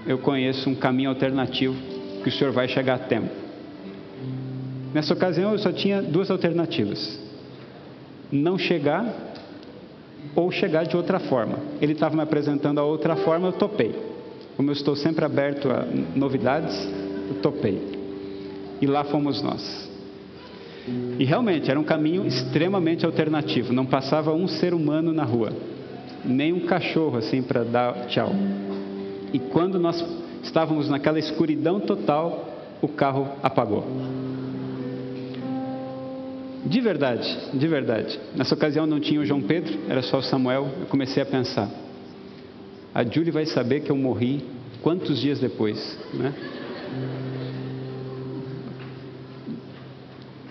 eu 0.06 0.18
conheço 0.18 0.70
um 0.70 0.74
caminho 0.74 1.10
alternativo 1.10 1.74
que 2.22 2.28
o 2.28 2.32
senhor 2.32 2.52
vai 2.52 2.68
chegar 2.68 2.94
a 2.94 2.98
tempo. 2.98 3.49
Nessa 4.92 5.14
ocasião 5.14 5.52
eu 5.52 5.58
só 5.58 5.72
tinha 5.72 6.02
duas 6.02 6.30
alternativas: 6.30 7.18
não 8.30 8.58
chegar 8.58 9.30
ou 10.34 10.50
chegar 10.50 10.84
de 10.84 10.96
outra 10.96 11.18
forma. 11.18 11.58
Ele 11.80 11.92
estava 11.92 12.16
me 12.16 12.22
apresentando 12.22 12.78
a 12.78 12.84
outra 12.84 13.16
forma, 13.16 13.48
eu 13.48 13.52
topei. 13.52 13.94
Como 14.56 14.68
eu 14.68 14.72
estou 14.72 14.94
sempre 14.94 15.24
aberto 15.24 15.70
a 15.70 15.86
novidades, 16.14 16.76
eu 17.28 17.36
topei. 17.40 18.00
E 18.80 18.86
lá 18.86 19.04
fomos 19.04 19.42
nós. 19.42 19.90
E 21.18 21.24
realmente 21.24 21.70
era 21.70 21.78
um 21.78 21.84
caminho 21.84 22.26
extremamente 22.26 23.04
alternativo, 23.04 23.72
não 23.72 23.86
passava 23.86 24.32
um 24.32 24.48
ser 24.48 24.74
humano 24.74 25.12
na 25.12 25.24
rua, 25.24 25.52
nem 26.24 26.52
um 26.52 26.60
cachorro 26.60 27.18
assim 27.18 27.42
para 27.42 27.62
dar 27.62 28.06
tchau. 28.06 28.32
E 29.32 29.38
quando 29.38 29.78
nós 29.78 30.04
estávamos 30.42 30.88
naquela 30.88 31.18
escuridão 31.18 31.80
total, 31.80 32.48
o 32.80 32.88
carro 32.88 33.28
apagou. 33.42 33.84
De 36.64 36.80
verdade, 36.80 37.38
de 37.54 37.66
verdade. 37.66 38.20
Nessa 38.36 38.54
ocasião 38.54 38.86
não 38.86 39.00
tinha 39.00 39.20
o 39.20 39.24
João 39.24 39.40
Pedro, 39.40 39.78
era 39.88 40.02
só 40.02 40.18
o 40.18 40.22
Samuel. 40.22 40.68
Eu 40.80 40.86
comecei 40.86 41.22
a 41.22 41.26
pensar: 41.26 41.70
a 42.94 43.02
Julie 43.04 43.30
vai 43.30 43.46
saber 43.46 43.80
que 43.80 43.90
eu 43.90 43.96
morri 43.96 44.44
quantos 44.82 45.18
dias 45.18 45.40
depois, 45.40 45.98
né? 46.12 46.34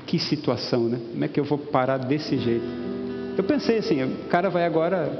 Que 0.08 0.18
situação, 0.18 0.86
né? 0.86 1.00
Como 1.12 1.24
é 1.24 1.28
que 1.28 1.40
eu 1.40 1.44
vou 1.44 1.58
parar 1.58 1.98
desse 1.98 2.38
jeito? 2.38 2.66
Eu 3.38 3.44
pensei 3.44 3.78
assim: 3.78 4.04
o 4.04 4.30
cara 4.30 4.50
vai 4.50 4.66
agora 4.66 5.12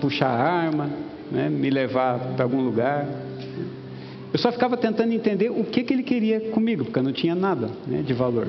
puxar 0.00 0.28
a 0.28 0.42
arma, 0.42 0.90
né? 1.30 1.48
me 1.50 1.68
levar 1.68 2.18
para 2.34 2.44
algum 2.44 2.62
lugar. 2.62 3.06
Eu 4.32 4.38
só 4.38 4.50
ficava 4.50 4.76
tentando 4.76 5.12
entender 5.12 5.50
o 5.50 5.64
que, 5.64 5.82
que 5.82 5.92
ele 5.92 6.02
queria 6.02 6.40
comigo, 6.50 6.84
porque 6.84 6.98
eu 6.98 7.02
não 7.02 7.12
tinha 7.12 7.34
nada 7.34 7.68
né, 7.86 8.00
de 8.00 8.14
valor. 8.14 8.46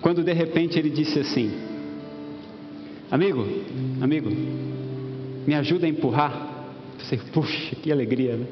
Quando 0.00 0.22
de 0.22 0.32
repente 0.32 0.78
ele 0.78 0.90
disse 0.90 1.18
assim: 1.18 1.50
Amigo, 3.10 3.46
amigo, 4.00 4.30
me 5.46 5.54
ajuda 5.54 5.86
a 5.86 5.88
empurrar. 5.88 6.48
Pensei, 6.98 7.18
puxa, 7.32 7.76
que 7.76 7.90
alegria, 7.90 8.36
né? 8.36 8.46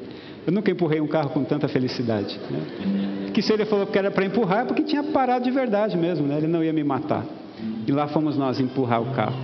Eu 0.47 0.53
nunca 0.53 0.71
empurrei 0.71 1.01
um 1.01 1.07
carro 1.07 1.29
com 1.29 1.43
tanta 1.43 1.67
felicidade. 1.67 2.39
Né? 2.49 3.31
Que 3.33 3.41
se 3.41 3.51
ele 3.51 3.65
falou 3.65 3.85
que 3.85 3.97
era 3.97 4.09
para 4.09 4.25
empurrar, 4.25 4.61
é 4.61 4.65
porque 4.65 4.81
tinha 4.81 5.03
parado 5.03 5.43
de 5.43 5.51
verdade 5.51 5.97
mesmo, 5.97 6.25
né? 6.25 6.37
Ele 6.37 6.47
não 6.47 6.63
ia 6.63 6.71
me 6.71 6.83
matar. 6.83 7.25
E 7.85 7.91
lá 7.91 8.07
fomos 8.07 8.37
nós 8.37 8.59
empurrar 8.59 9.01
o 9.01 9.13
carro. 9.13 9.35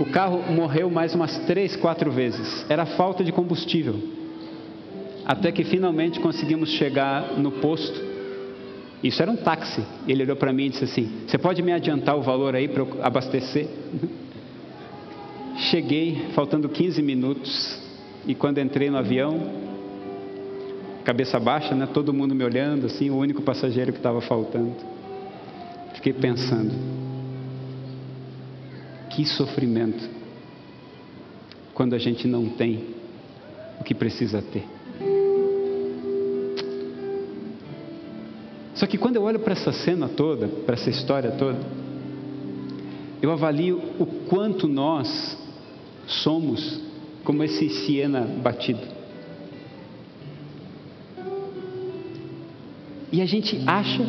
O 0.00 0.06
carro 0.06 0.42
morreu 0.52 0.90
mais 0.90 1.14
umas 1.14 1.38
três, 1.40 1.76
quatro 1.76 2.10
vezes. 2.10 2.66
Era 2.68 2.84
falta 2.84 3.22
de 3.22 3.30
combustível. 3.30 3.94
Até 5.24 5.52
que 5.52 5.62
finalmente 5.62 6.18
conseguimos 6.18 6.70
chegar 6.70 7.38
no 7.38 7.52
posto. 7.52 8.13
Isso 9.04 9.20
era 9.20 9.30
um 9.30 9.36
táxi. 9.36 9.84
Ele 10.08 10.22
olhou 10.22 10.34
para 10.34 10.50
mim 10.50 10.64
e 10.64 10.68
disse 10.70 10.84
assim: 10.84 11.12
Você 11.26 11.36
pode 11.36 11.60
me 11.60 11.70
adiantar 11.72 12.16
o 12.16 12.22
valor 12.22 12.56
aí 12.56 12.66
para 12.66 12.82
eu 12.82 12.98
abastecer? 13.02 13.68
Cheguei, 15.58 16.30
faltando 16.34 16.70
15 16.70 17.02
minutos. 17.02 17.78
E 18.26 18.34
quando 18.34 18.58
entrei 18.58 18.88
no 18.88 18.96
avião, 18.96 19.38
cabeça 21.04 21.38
baixa, 21.38 21.74
né? 21.74 21.86
Todo 21.92 22.14
mundo 22.14 22.34
me 22.34 22.42
olhando, 22.42 22.86
assim, 22.86 23.10
o 23.10 23.16
único 23.16 23.42
passageiro 23.42 23.92
que 23.92 23.98
estava 23.98 24.22
faltando. 24.22 24.74
Fiquei 25.92 26.14
pensando: 26.14 26.72
Que 29.10 29.26
sofrimento 29.26 30.08
quando 31.74 31.92
a 31.92 31.98
gente 31.98 32.26
não 32.26 32.48
tem 32.48 32.86
o 33.78 33.84
que 33.84 33.94
precisa 33.94 34.40
ter. 34.40 34.73
Só 38.74 38.86
que 38.86 38.98
quando 38.98 39.16
eu 39.16 39.22
olho 39.22 39.38
para 39.38 39.52
essa 39.52 39.72
cena 39.72 40.08
toda, 40.08 40.48
para 40.48 40.74
essa 40.74 40.90
história 40.90 41.30
toda, 41.30 41.58
eu 43.22 43.30
avalio 43.30 43.80
o 43.98 44.06
quanto 44.28 44.66
nós 44.66 45.38
somos 46.06 46.80
como 47.24 47.42
esse 47.42 47.68
Siena 47.68 48.20
batido. 48.20 48.82
E 53.10 53.22
a 53.22 53.26
gente 53.26 53.62
acha 53.66 54.04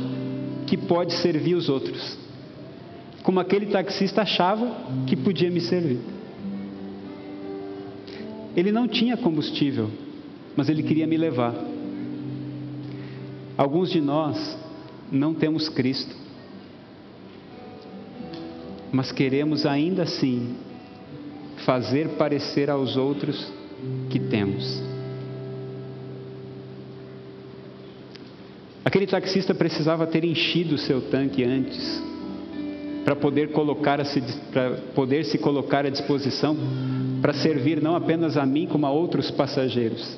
que 0.66 0.76
pode 0.76 1.14
servir 1.14 1.54
os 1.54 1.70
outros, 1.70 2.18
como 3.22 3.40
aquele 3.40 3.68
taxista 3.68 4.24
achava 4.24 4.68
que 5.06 5.16
podia 5.16 5.50
me 5.52 5.62
servir. 5.62 6.00
Ele 8.56 8.72
não 8.72 8.88
tinha 8.88 9.16
combustível, 9.16 9.92
mas 10.56 10.70
ele 10.70 10.82
queria 10.82 11.06
me 11.06 11.18
levar. 11.18 11.54
Alguns 13.58 13.90
de 13.90 14.02
nós 14.02 14.58
não 15.12 15.34
temos 15.34 15.70
Cristo, 15.70 16.14
mas 18.92 19.12
queremos 19.12 19.66
ainda 19.66 20.04
assim 20.04 20.56
fazer 21.66 22.10
parecer 22.18 22.70
aos 22.70 22.98
outros 22.98 23.52
que 24.10 24.20
temos. 24.20 24.84
Aquele 28.84 29.08
taxista 29.08 29.54
precisava 29.54 30.06
ter 30.06 30.24
enchido 30.24 30.76
o 30.76 30.78
seu 30.78 31.02
tanque 31.10 31.44
antes 31.44 32.04
para 33.04 33.16
poder 33.16 33.52
colocar 33.52 34.00
para 34.52 34.72
poder 34.94 35.26
se 35.26 35.38
colocar 35.38 35.86
à 35.86 35.90
disposição 35.90 36.58
para 37.22 37.34
servir 37.34 37.82
não 37.82 37.96
apenas 37.96 38.38
a 38.38 38.46
mim 38.46 38.68
como 38.68 38.86
a 38.86 38.92
outros 38.92 39.32
passageiros. 39.32 40.18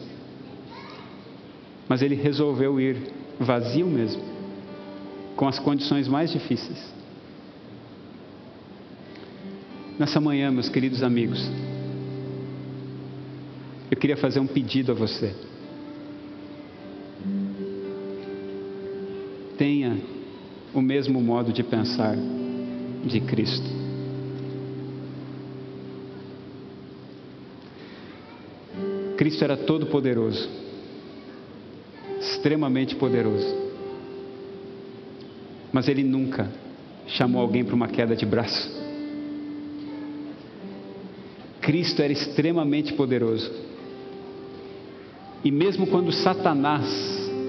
Mas 1.88 2.02
ele 2.02 2.16
resolveu 2.16 2.80
ir 2.80 2.98
vazio 3.40 3.88
mesmo, 3.88 4.22
com 5.36 5.48
as 5.48 5.60
condições 5.60 6.08
mais 6.08 6.32
difíceis. 6.32 6.94
Nessa 10.00 10.20
manhã, 10.20 10.52
meus 10.52 10.70
queridos 10.70 11.02
amigos, 11.02 11.40
eu 13.90 13.98
queria 13.98 14.18
fazer 14.18 14.40
um 14.40 14.48
pedido 14.48 14.92
a 14.92 14.96
você. 14.96 15.34
Tenha 19.58 19.98
o 20.74 20.82
mesmo 20.82 21.20
modo 21.22 21.52
de 21.52 21.64
pensar 21.64 22.16
de 23.06 23.20
Cristo. 23.22 23.66
Cristo 29.18 29.44
era 29.44 29.58
todo 29.58 29.88
poderoso 29.88 30.67
extremamente 32.38 32.96
poderoso. 32.96 33.56
Mas 35.72 35.88
ele 35.88 36.04
nunca 36.04 36.50
chamou 37.08 37.42
alguém 37.42 37.66
para 37.66 37.76
uma 37.76 37.88
queda 37.88 38.16
de 38.16 38.26
braço. 38.26 38.76
Cristo 41.62 42.02
era 42.02 42.14
extremamente 42.14 42.94
poderoso. 42.94 43.52
E 45.44 45.52
mesmo 45.52 45.88
quando 45.88 46.12
Satanás 46.12 46.86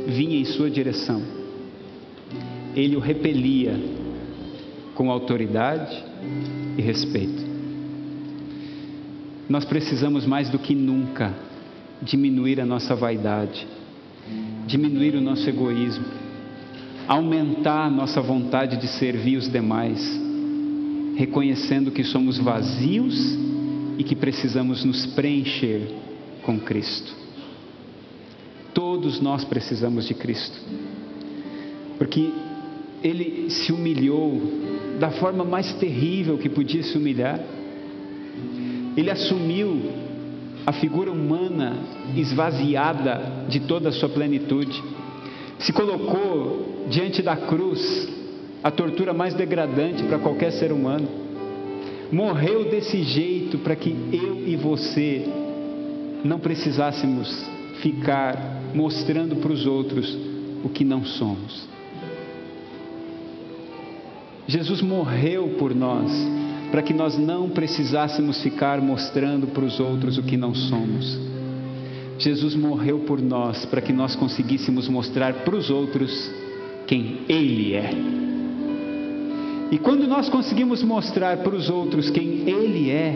vinha 0.07 0.39
em 0.39 0.45
sua 0.45 0.71
direção, 0.71 1.23
ele 2.75 2.97
o 2.97 3.01
repelia 3.01 3.79
com 4.95 5.11
autoridade 5.11 6.03
e 6.77 6.83
respeito. 6.83 7.47
Nós 9.49 9.65
precisamos 9.65 10.27
mais 10.27 10.51
do 10.51 10.59
que 10.59 10.75
nunca 10.75 11.35
diminuir 12.03 12.61
a 12.61 12.67
nossa 12.67 12.95
vaidade 12.95 13.67
diminuir 14.67 15.15
o 15.15 15.21
nosso 15.21 15.49
egoísmo, 15.49 16.05
aumentar 17.07 17.87
a 17.87 17.91
nossa 17.91 18.21
vontade 18.21 18.77
de 18.77 18.87
servir 18.87 19.37
os 19.37 19.51
demais, 19.51 20.01
reconhecendo 21.17 21.91
que 21.91 22.05
somos 22.05 22.39
vazios 22.39 23.37
e 23.97 24.05
que 24.05 24.15
precisamos 24.15 24.85
nos 24.85 25.07
preencher 25.07 25.89
com 26.43 26.61
Cristo. 26.61 27.13
Todos 28.75 29.21
nós 29.21 29.45
precisamos 29.45 30.07
de 30.07 30.15
Cristo, 30.15 30.59
porque 31.97 32.31
Ele 33.03 33.51
se 33.51 33.73
humilhou 33.73 34.41
da 34.99 35.11
forma 35.11 35.45
mais 35.45 35.73
terrível 35.75 36.39
que 36.39 36.49
podia 36.49 36.83
se 36.83 36.97
humilhar. 36.97 37.41
Ele 38.97 39.11
assumiu 39.11 40.08
a 40.69 40.73
figura 40.73 41.11
humana 41.11 41.79
esvaziada 42.15 43.47
de 43.49 43.61
toda 43.61 43.89
a 43.89 43.93
sua 43.93 44.11
plenitude, 44.11 44.83
se 45.59 45.73
colocou 45.73 46.85
diante 46.91 47.23
da 47.23 47.35
cruz, 47.35 48.07
a 48.63 48.71
tortura 48.71 49.15
mais 49.15 49.33
degradante 49.33 50.03
para 50.03 50.19
qualquer 50.19 50.53
ser 50.53 50.71
humano, 50.71 51.09
morreu 52.13 52.69
desse 52.69 53.03
jeito 53.03 53.57
para 53.61 53.75
que 53.75 53.97
eu 54.13 54.47
e 54.47 54.57
você 54.57 55.27
não 56.23 56.39
precisássemos 56.39 57.49
ficar 57.81 58.61
mostrando 58.75 59.37
para 59.37 59.51
os 59.51 59.65
outros 59.65 60.19
o 60.63 60.69
que 60.69 60.85
não 60.85 61.03
somos. 61.03 61.67
Jesus 64.47 64.83
morreu 64.83 65.57
por 65.59 65.75
nós 65.75 66.13
para 66.71 66.83
que 66.83 66.93
nós 66.93 67.17
não 67.17 67.49
precisássemos 67.49 68.43
ficar 68.43 68.81
mostrando 68.81 69.47
para 69.49 69.65
os 69.65 69.81
outros 69.81 70.19
o 70.19 70.23
que 70.23 70.37
não 70.37 70.55
somos. 70.55 71.19
Jesus 72.19 72.55
morreu 72.55 73.01
por 73.01 73.21
nós 73.21 73.65
para 73.65 73.81
que 73.81 73.93
nós 73.93 74.15
conseguíssemos 74.17 74.89
mostrar 74.89 75.33
para 75.45 75.57
os 75.57 75.71
outros 75.71 76.31
quem 76.87 77.21
Ele 77.29 77.75
é. 77.75 77.91
E 79.71 79.79
quando 79.79 80.07
nós 80.07 80.29
conseguimos 80.29 80.83
mostrar 80.83 81.39
para 81.39 81.55
os 81.55 81.71
outros 81.71 82.11
quem 82.11 82.49
Ele 82.49 82.91
é, 82.91 83.15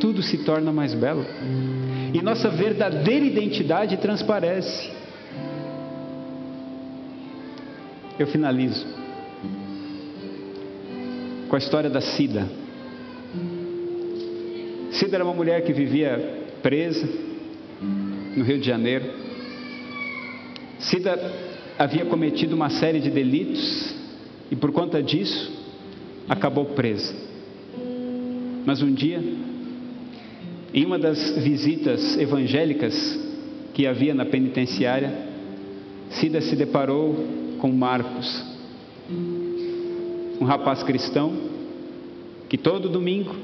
tudo 0.00 0.22
se 0.22 0.38
torna 0.38 0.72
mais 0.72 0.94
belo. 0.94 1.24
E 2.12 2.20
nossa 2.22 2.48
verdadeira 2.50 3.24
identidade 3.24 3.96
transparece. 3.98 4.90
Eu 8.18 8.26
finalizo 8.26 9.05
com 11.56 11.58
a 11.58 11.64
história 11.64 11.88
da 11.88 12.02
Cida. 12.02 12.46
Cida 14.92 15.16
era 15.16 15.24
uma 15.24 15.32
mulher 15.32 15.64
que 15.64 15.72
vivia 15.72 16.44
presa 16.62 17.08
no 18.36 18.44
Rio 18.44 18.58
de 18.58 18.66
Janeiro. 18.66 19.06
Cida 20.78 21.18
havia 21.78 22.04
cometido 22.04 22.54
uma 22.54 22.68
série 22.68 23.00
de 23.00 23.08
delitos 23.08 23.94
e 24.50 24.56
por 24.56 24.70
conta 24.70 25.02
disso 25.02 25.50
acabou 26.28 26.66
presa. 26.66 27.14
Mas 28.66 28.82
um 28.82 28.92
dia, 28.92 29.22
em 30.74 30.84
uma 30.84 30.98
das 30.98 31.38
visitas 31.38 32.18
evangélicas 32.18 33.18
que 33.72 33.86
havia 33.86 34.12
na 34.12 34.26
penitenciária, 34.26 35.10
Cida 36.10 36.42
se 36.42 36.54
deparou 36.54 37.14
com 37.58 37.72
Marcos, 37.72 38.44
um 40.40 40.44
rapaz 40.44 40.82
cristão 40.82 41.32
que 42.48 42.56
todo 42.56 42.88
domingo 42.88 43.34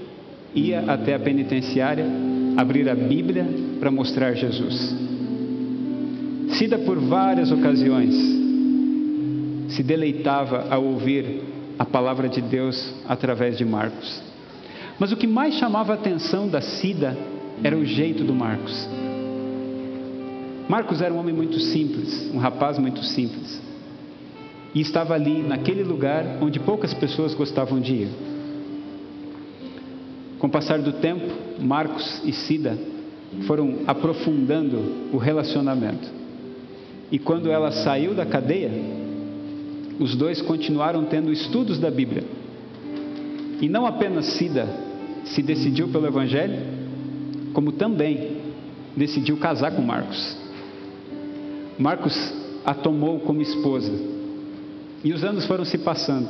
ia 0.55 0.81
até 0.81 1.15
a 1.15 1.19
penitenciária 1.19 2.07
abrir 2.57 2.89
a 2.89 2.95
Bíblia 2.95 3.47
para 3.81 3.91
mostrar 3.91 4.35
Jesus. 4.35 4.95
Cida 6.51 6.79
por 6.79 6.99
várias 6.99 7.51
ocasiões 7.51 8.15
se 9.69 9.83
deleitava 9.83 10.67
ao 10.71 10.85
ouvir 10.85 11.43
a 11.79 11.85
palavra 11.85 12.29
de 12.29 12.41
Deus 12.41 12.95
através 13.09 13.57
de 13.57 13.65
Marcos. 13.65 14.23
Mas 14.99 15.11
o 15.11 15.17
que 15.17 15.27
mais 15.27 15.55
chamava 15.55 15.93
a 15.93 15.95
atenção 15.95 16.47
da 16.47 16.61
Cida 16.61 17.17
era 17.65 17.77
o 17.77 17.85
jeito 17.85 18.23
do 18.23 18.35
Marcos. 18.35 18.89
Marcos 20.69 21.01
era 21.01 21.13
um 21.13 21.19
homem 21.19 21.35
muito 21.35 21.59
simples, 21.59 22.31
um 22.33 22.39
rapaz 22.39 22.79
muito 22.79 23.03
simples. 23.03 23.61
E 24.75 24.81
estava 24.81 25.15
ali, 25.15 25.43
naquele 25.43 25.83
lugar 25.83 26.39
onde 26.41 26.59
poucas 26.59 26.95
pessoas 26.95 27.35
gostavam 27.35 27.81
de 27.81 27.93
ir. 27.93 28.09
Com 30.39 30.47
o 30.47 30.51
passar 30.51 30.81
do 30.81 30.95
tempo, 30.95 31.27
Marcos 31.61 32.21
e 32.25 32.33
Cida 32.33 32.77
foram 33.47 33.81
aprofundando 33.87 35.11
o 35.13 35.17
relacionamento. 35.17 36.09
E 37.11 37.19
quando 37.19 37.51
ela 37.51 37.71
saiu 37.71 38.15
da 38.15 38.25
cadeia, 38.25 38.71
os 40.01 40.17
dois 40.17 40.41
continuaram 40.41 41.05
tendo 41.05 41.33
estudos 41.33 41.79
da 41.79 41.91
Bíblia. 41.91 42.25
E 43.61 43.69
não 43.69 43.87
apenas 43.87 44.25
Cida 44.25 44.67
se 45.25 45.43
decidiu 45.43 45.89
pelo 45.89 46.07
Evangelho, 46.07 46.59
como 47.53 47.73
também 47.73 48.39
decidiu 48.97 49.37
casar 49.37 49.73
com 49.73 49.83
Marcos. 49.83 50.37
Marcos 51.79 52.35
a 52.65 52.75
tomou 52.75 53.21
como 53.21 53.41
esposa. 53.41 53.93
E 55.05 55.13
os 55.13 55.25
anos 55.25 55.47
foram 55.47 55.65
se 55.65 55.79
passando. 55.79 56.29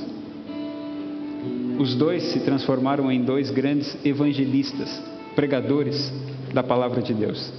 Os 1.79 1.95
dois 1.95 2.23
se 2.25 2.41
transformaram 2.41 3.11
em 3.11 3.23
dois 3.23 3.51
grandes 3.51 3.97
evangelistas, 4.05 5.03
pregadores 5.35 6.13
da 6.55 6.63
palavra 6.63 7.03
de 7.03 7.13
Deus. 7.13 7.53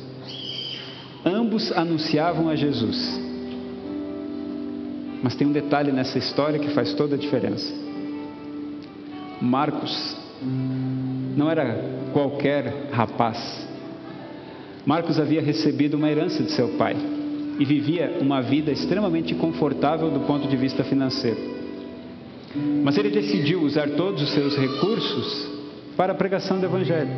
Ambos 1.25 1.71
anunciavam 1.71 2.49
a 2.49 2.55
Jesus. 2.55 3.19
Mas 5.21 5.35
tem 5.35 5.47
um 5.47 5.51
detalhe 5.51 5.91
nessa 5.91 6.17
história 6.17 6.59
que 6.59 6.69
faz 6.69 6.93
toda 6.93 7.15
a 7.15 7.17
diferença. 7.17 7.71
Marcos 9.41 10.17
não 11.35 11.49
era 11.49 12.09
qualquer 12.11 12.89
rapaz. 12.91 13.67
Marcos 14.85 15.19
havia 15.19 15.41
recebido 15.41 15.95
uma 15.95 16.09
herança 16.09 16.43
de 16.43 16.51
seu 16.51 16.69
pai 16.69 16.95
e 17.59 17.65
vivia 17.65 18.17
uma 18.19 18.41
vida 18.41 18.71
extremamente 18.71 19.35
confortável 19.35 20.09
do 20.09 20.21
ponto 20.21 20.47
de 20.47 20.55
vista 20.55 20.83
financeiro. 20.83 21.37
Mas 22.83 22.97
ele 22.97 23.09
decidiu 23.09 23.61
usar 23.61 23.89
todos 23.91 24.21
os 24.21 24.29
seus 24.29 24.55
recursos 24.55 25.51
para 25.95 26.13
a 26.13 26.15
pregação 26.15 26.59
do 26.59 26.65
Evangelho. 26.65 27.09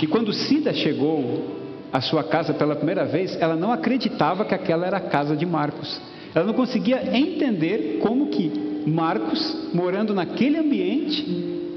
E 0.00 0.06
quando 0.06 0.32
Cida 0.32 0.72
chegou 0.72 1.58
à 1.92 2.00
sua 2.00 2.24
casa 2.24 2.54
pela 2.54 2.74
primeira 2.74 3.04
vez, 3.04 3.36
ela 3.40 3.54
não 3.54 3.72
acreditava 3.72 4.44
que 4.44 4.54
aquela 4.54 4.86
era 4.86 4.96
a 4.96 5.00
casa 5.00 5.36
de 5.36 5.44
Marcos. 5.44 6.00
Ela 6.34 6.46
não 6.46 6.54
conseguia 6.54 7.16
entender 7.16 7.98
como 8.00 8.28
que 8.28 8.50
Marcos, 8.86 9.70
morando 9.74 10.14
naquele 10.14 10.56
ambiente, 10.56 11.22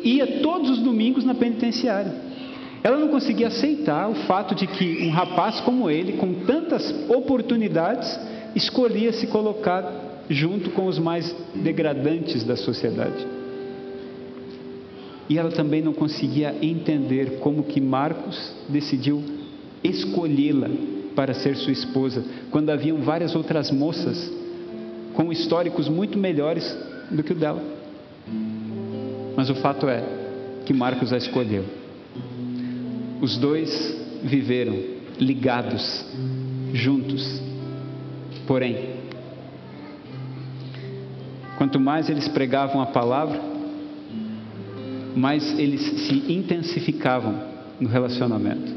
ia 0.03 0.39
todos 0.41 0.69
os 0.69 0.79
domingos 0.79 1.25
na 1.25 1.34
penitenciária. 1.34 2.32
Ela 2.84 2.97
não 2.97 3.07
conseguia 3.07 3.47
aceitar 3.47 4.09
o 4.09 4.15
fato 4.27 4.53
de 4.53 4.67
que 4.67 5.07
um 5.07 5.09
rapaz 5.09 5.61
como 5.61 5.89
ele, 5.89 6.13
com 6.13 6.34
tantas 6.45 6.93
oportunidades, 7.09 8.19
escolhia 8.53 9.13
se 9.13 9.27
colocar 9.27 9.89
junto 10.29 10.69
com 10.71 10.86
os 10.86 10.99
mais 10.99 11.34
degradantes 11.55 12.43
da 12.43 12.57
sociedade. 12.57 13.25
E 15.29 15.38
ela 15.38 15.51
também 15.51 15.81
não 15.81 15.93
conseguia 15.93 16.53
entender 16.61 17.39
como 17.39 17.63
que 17.63 17.79
Marcos 17.79 18.53
decidiu 18.67 19.23
escolhê-la 19.81 20.69
para 21.15 21.34
ser 21.34 21.55
sua 21.55 21.71
esposa, 21.71 22.23
quando 22.51 22.69
haviam 22.69 22.97
várias 22.97 23.34
outras 23.34 23.71
moças 23.71 24.31
com 25.13 25.31
históricos 25.31 25.88
muito 25.88 26.17
melhores 26.17 26.77
do 27.09 27.23
que 27.23 27.31
o 27.31 27.36
dela. 27.36 27.63
Mas 29.38 29.49
o 29.49 29.55
fato 29.55 29.88
é 29.88 30.03
que 30.65 30.73
Marcos 30.73 31.13
a 31.13 31.17
escolheu. 31.17 31.82
Os 33.24 33.38
dois 33.38 33.71
viveram 34.21 34.78
ligados, 35.17 36.05
juntos. 36.74 37.41
Porém, 38.45 38.97
quanto 41.57 41.80
mais 41.80 42.09
eles 42.09 42.28
pregavam 42.28 42.82
a 42.82 42.86
palavra, 42.86 43.39
mais 45.15 45.57
eles 45.57 45.80
se 46.01 46.34
intensificavam 46.34 47.34
no 47.80 47.88
relacionamento. 47.88 48.74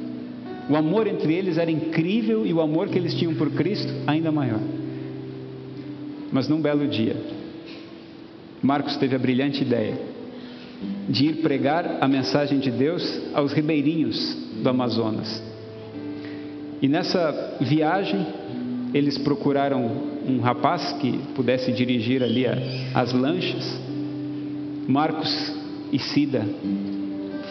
O 0.70 0.76
amor 0.76 1.08
entre 1.08 1.34
eles 1.34 1.58
era 1.58 1.70
incrível 1.72 2.46
e 2.46 2.52
o 2.52 2.60
amor 2.60 2.88
que 2.88 2.98
eles 2.98 3.14
tinham 3.14 3.34
por 3.34 3.50
Cristo 3.50 3.92
ainda 4.06 4.30
maior. 4.30 4.60
Mas 6.30 6.48
num 6.48 6.60
belo 6.60 6.86
dia, 6.86 7.16
Marcos 8.62 8.96
teve 8.96 9.16
a 9.16 9.18
brilhante 9.18 9.62
ideia 9.62 9.98
de 11.08 11.26
ir 11.26 11.34
pregar 11.36 11.98
a 12.00 12.08
mensagem 12.08 12.58
de 12.58 12.70
Deus 12.70 13.20
aos 13.34 13.52
ribeirinhos 13.52 14.36
do 14.62 14.68
Amazonas. 14.68 15.42
E 16.82 16.88
nessa 16.88 17.56
viagem, 17.60 18.26
eles 18.92 19.16
procuraram 19.18 19.84
um 20.26 20.40
rapaz 20.40 20.92
que 21.00 21.18
pudesse 21.34 21.72
dirigir 21.72 22.22
ali 22.22 22.44
as 22.94 23.12
lanchas. 23.12 23.80
Marcos 24.86 25.54
e 25.92 25.98
Sida 25.98 26.44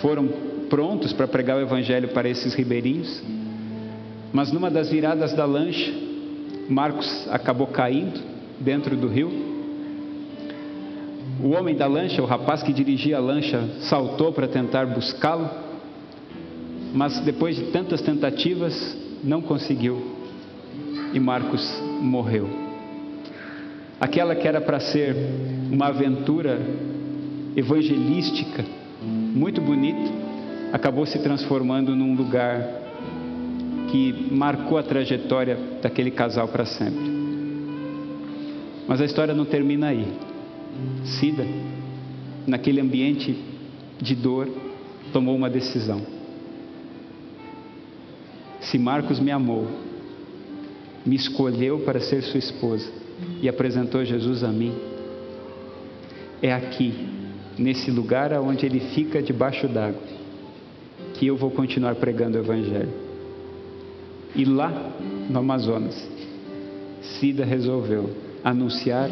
foram 0.02 0.28
prontos 0.70 1.14
para 1.14 1.28
pregar 1.28 1.58
o 1.58 1.62
evangelho 1.62 2.10
para 2.10 2.30
esses 2.30 2.54
ribeirinhos, 2.54 3.24
mas 4.34 4.52
numa 4.52 4.70
das 4.70 4.90
viradas 4.90 5.34
da 5.34 5.46
lancha, 5.46 5.92
Marcos 6.70 7.28
acabou 7.30 7.68
caindo 7.68 8.20
dentro 8.60 8.96
do 8.96 9.08
rio. 9.08 9.55
O 11.44 11.50
homem 11.50 11.76
da 11.76 11.88
lancha, 11.88 12.22
o 12.22 12.26
rapaz 12.26 12.64
que 12.64 12.74
dirigia 12.74 13.18
a 13.18 13.20
lancha, 13.20 13.62
saltou 13.82 14.32
para 14.32 14.48
tentar 14.48 14.86
buscá-lo, 14.86 15.50
mas 16.94 17.20
depois 17.20 17.56
de 17.56 17.66
tantas 17.72 18.02
tentativas, 18.02 18.98
não 19.24 19.42
conseguiu 19.42 20.16
e 21.16 21.20
Marcos 21.20 21.82
morreu. 22.02 22.48
Aquela 24.00 24.36
que 24.36 24.46
era 24.46 24.60
para 24.60 24.82
ser 24.82 25.16
uma 25.72 25.88
aventura 25.88 26.60
evangelística, 27.56 28.66
muito 29.02 29.62
bonita, 29.62 30.12
acabou 30.74 31.06
se 31.06 31.18
transformando 31.20 31.96
num 31.96 32.16
lugar 32.16 32.62
que 33.90 34.28
marcou 34.30 34.78
a 34.78 34.84
trajetória 34.84 35.58
daquele 35.82 36.12
casal 36.12 36.50
para 36.50 36.66
sempre. 36.66 37.16
Mas 38.86 39.00
a 39.00 39.06
história 39.06 39.34
não 39.34 39.46
termina 39.46 39.88
aí. 39.88 40.06
Cida, 41.04 41.46
naquele 42.48 42.82
ambiente 42.82 43.38
de 44.02 44.16
dor, 44.16 44.50
tomou 45.14 45.36
uma 45.36 45.50
decisão. 45.50 46.02
Se 48.62 48.78
Marcos 48.78 49.20
me 49.20 49.32
amou, 49.32 49.68
me 51.06 51.16
escolheu 51.16 51.80
para 51.80 52.00
ser 52.00 52.24
sua 52.24 52.40
esposa 52.40 52.92
e 53.42 53.48
apresentou 53.48 54.04
Jesus 54.04 54.44
a 54.44 54.50
mim, 54.50 54.74
é 56.42 56.52
aqui 56.52 56.94
nesse 57.58 57.90
lugar 57.92 58.34
onde 58.34 58.66
ele 58.66 58.80
fica 58.80 59.22
debaixo 59.22 59.68
d'água, 59.68 60.02
que 61.14 61.28
eu 61.28 61.38
vou 61.38 61.52
continuar 61.52 61.96
pregando 61.96 62.38
o 62.38 62.42
Evangelho. 62.42 62.94
E 64.36 64.44
lá 64.44 64.92
no 65.30 65.40
Amazonas, 65.40 65.96
Cida 67.02 67.46
resolveu 67.46 68.10
anunciar 68.44 69.10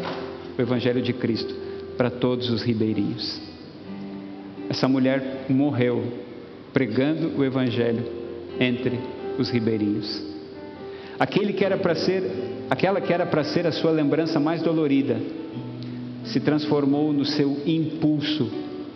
o 0.56 0.62
Evangelho 0.62 1.02
de 1.02 1.12
Cristo 1.12 1.54
para 1.96 2.10
todos 2.10 2.50
os 2.50 2.62
ribeirinhos. 2.62 3.40
Essa 4.68 4.88
mulher 4.88 5.46
morreu 5.48 6.02
pregando 6.72 7.38
o 7.38 7.44
Evangelho 7.44 8.04
entre 8.58 8.98
os 9.38 9.50
ribeirinhos. 9.50 10.22
Aquele 11.18 11.52
que 11.52 11.64
era 11.64 11.76
para 11.76 11.94
ser, 11.94 12.22
aquela 12.68 13.00
que 13.00 13.12
era 13.12 13.26
para 13.26 13.44
ser 13.44 13.66
a 13.66 13.72
sua 13.72 13.90
lembrança 13.90 14.40
mais 14.40 14.62
dolorida, 14.62 15.20
se 16.24 16.40
transformou 16.40 17.12
no 17.12 17.24
seu 17.24 17.56
impulso 17.66 18.50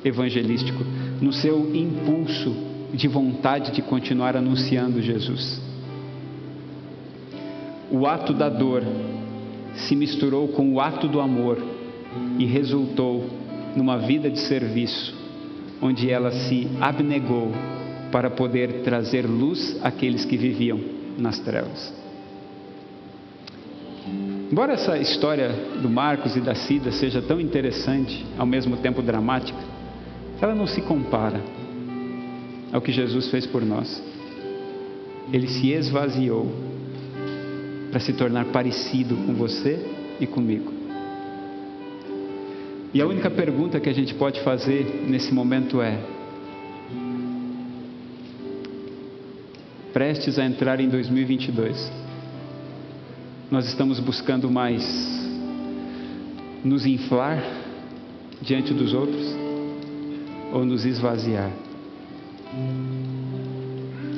evangelístico, 0.04 0.84
no 1.20 1.32
seu 1.32 1.74
impulso 1.74 2.54
de 2.92 3.06
vontade 3.06 3.72
de 3.72 3.82
continuar 3.82 4.36
anunciando 4.36 5.02
Jesus. 5.02 5.61
O 7.90 8.06
ato 8.06 8.32
da 8.32 8.48
dor 8.48 8.82
se 9.79 9.95
misturou 9.95 10.49
com 10.49 10.72
o 10.72 10.81
ato 10.81 11.09
do 11.09 11.20
amor 11.20 11.59
e 12.39 12.45
resultou 12.45 13.24
numa 13.76 13.99
vida 13.99 14.31
de 14.31 14.41
serviço, 14.41 15.14
onde 15.81 16.11
ela 16.11 16.31
se 16.31 16.68
abnegou 16.81 17.53
para 18.11 18.31
poder 18.31 18.83
trazer 18.83 19.26
luz 19.26 19.79
àqueles 19.83 20.24
que 20.24 20.37
viviam 20.37 20.81
nas 21.16 21.39
trevas. 21.39 21.93
Embora 24.51 24.72
essa 24.72 24.97
história 24.99 25.51
do 25.83 25.91
Marcos 25.91 26.35
e 26.35 26.41
da 26.41 26.55
Cida 26.55 26.91
seja 26.91 27.20
tão 27.20 27.39
interessante, 27.39 28.24
ao 28.39 28.47
mesmo 28.47 28.79
tempo 28.79 29.03
dramática, 29.03 29.59
ela 30.41 30.55
não 30.55 30.66
se 30.66 30.81
compara 30.81 31.41
ao 32.72 32.81
que 32.81 32.91
Jesus 32.91 33.31
fez 33.31 33.47
por 33.47 33.64
nós. 33.64 34.03
Ele 35.33 35.47
se 35.47 35.70
esvaziou 35.70 36.51
para 37.91 38.01
se 38.01 38.12
tornar 38.12 38.47
parecido 38.47 39.16
com 39.16 39.34
você 39.34 39.78
e 40.20 40.26
comigo. 40.26 40.72
E 42.93 43.03
a 43.03 43.07
única 43.07 43.30
pergunta 43.30 43.78
que 43.78 43.89
a 43.89 43.93
gente 43.93 44.14
pode 44.14 44.41
fazer 44.41 45.05
nesse 45.07 45.32
momento 45.32 45.80
é: 45.80 45.99
prestes 49.93 50.39
a 50.39 50.45
entrar 50.45 50.80
em 50.80 50.89
2022, 50.89 51.93
nós 53.51 53.66
estamos 53.66 54.01
buscando 54.01 54.51
mais 54.51 54.82
nos 56.64 56.86
inflar 56.86 57.43
diante 58.43 58.72
dos 58.72 58.93
outros 58.95 59.34
ou 60.53 60.64
nos 60.64 60.84
esvaziar? 60.84 61.51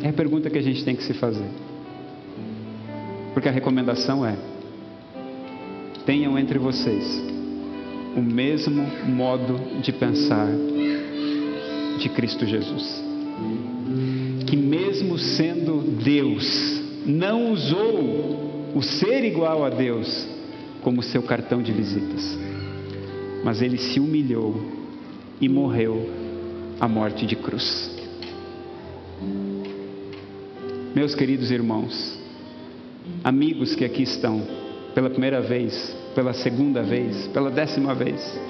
É 0.03 0.09
a 0.09 0.12
pergunta 0.12 0.49
que 0.49 0.59
a 0.59 0.62
gente 0.62 0.85
tem 0.85 0.95
que 0.95 1.03
se 1.03 1.12
fazer. 1.14 1.70
Porque 3.33 3.49
a 3.49 3.53
recomendação 3.53 4.24
é: 4.24 4.37
tenham 6.05 6.39
entre 6.39 6.59
vocês 6.59 7.22
o 8.16 8.20
mesmo 8.20 8.83
modo 9.07 9.81
de 9.81 9.93
pensar 9.93 10.49
de 11.99 12.09
Cristo 12.09 12.47
Jesus. 12.47 13.03
Que, 14.47 14.57
mesmo 14.57 15.16
sendo 15.18 15.81
Deus, 16.03 16.81
não 17.07 17.53
usou 17.53 18.72
o 18.74 18.83
ser 18.83 19.24
igual 19.24 19.64
a 19.64 19.70
Deus 19.70 20.26
como 20.83 21.03
seu 21.03 21.22
cartão 21.22 21.62
de 21.62 21.72
visitas, 21.72 22.39
mas 23.45 23.62
ele 23.62 23.78
se 23.78 24.01
humilhou 24.01 24.61
e 25.41 25.49
morreu 25.49 26.09
a 26.81 26.89
morte 26.89 27.26
de 27.26 27.37
cruz. 27.37 27.91
Meus 30.95 31.14
queridos 31.14 31.51
irmãos, 31.51 32.20
amigos 33.23 33.75
que 33.75 33.85
aqui 33.85 34.03
estão, 34.03 34.43
pela 34.95 35.11
primeira 35.11 35.41
vez, 35.41 35.97
pela 36.15 36.33
segunda 36.33 36.83
vez, 36.83 37.27
pela 37.29 37.51
décima 37.51 37.95
vez. 37.95 38.41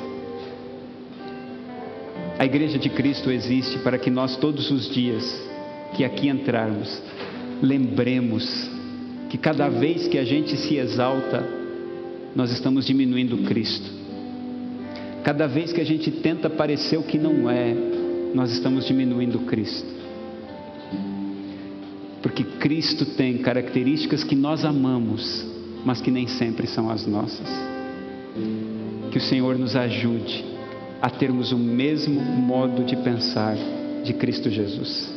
A 2.38 2.44
Igreja 2.44 2.78
de 2.78 2.88
Cristo 2.88 3.30
existe 3.30 3.78
para 3.80 3.98
que 3.98 4.10
nós, 4.10 4.36
todos 4.36 4.70
os 4.70 4.88
dias 4.88 5.48
que 5.94 6.04
aqui 6.04 6.28
entrarmos, 6.28 7.02
lembremos 7.60 8.70
que 9.28 9.36
cada 9.36 9.68
vez 9.68 10.08
que 10.08 10.18
a 10.18 10.24
gente 10.24 10.56
se 10.56 10.76
exalta, 10.76 11.46
nós 12.34 12.50
estamos 12.50 12.86
diminuindo 12.86 13.38
Cristo. 13.38 13.90
Cada 15.22 15.46
vez 15.46 15.72
que 15.72 15.80
a 15.80 15.84
gente 15.84 16.10
tenta 16.10 16.48
parecer 16.48 16.96
o 16.96 17.02
que 17.02 17.18
não 17.18 17.50
é, 17.50 17.74
nós 18.34 18.50
estamos 18.52 18.86
diminuindo 18.86 19.40
Cristo. 19.40 19.99
Porque 22.22 22.44
Cristo 22.44 23.06
tem 23.06 23.38
características 23.38 24.22
que 24.22 24.36
nós 24.36 24.64
amamos, 24.64 25.46
mas 25.84 26.00
que 26.00 26.10
nem 26.10 26.26
sempre 26.26 26.66
são 26.66 26.90
as 26.90 27.06
nossas. 27.06 27.48
Que 29.10 29.18
o 29.18 29.20
Senhor 29.20 29.58
nos 29.58 29.74
ajude 29.74 30.44
a 31.00 31.08
termos 31.08 31.50
o 31.50 31.58
mesmo 31.58 32.20
modo 32.20 32.84
de 32.84 32.94
pensar 32.96 33.56
de 34.04 34.12
Cristo 34.12 34.50
Jesus. 34.50 35.10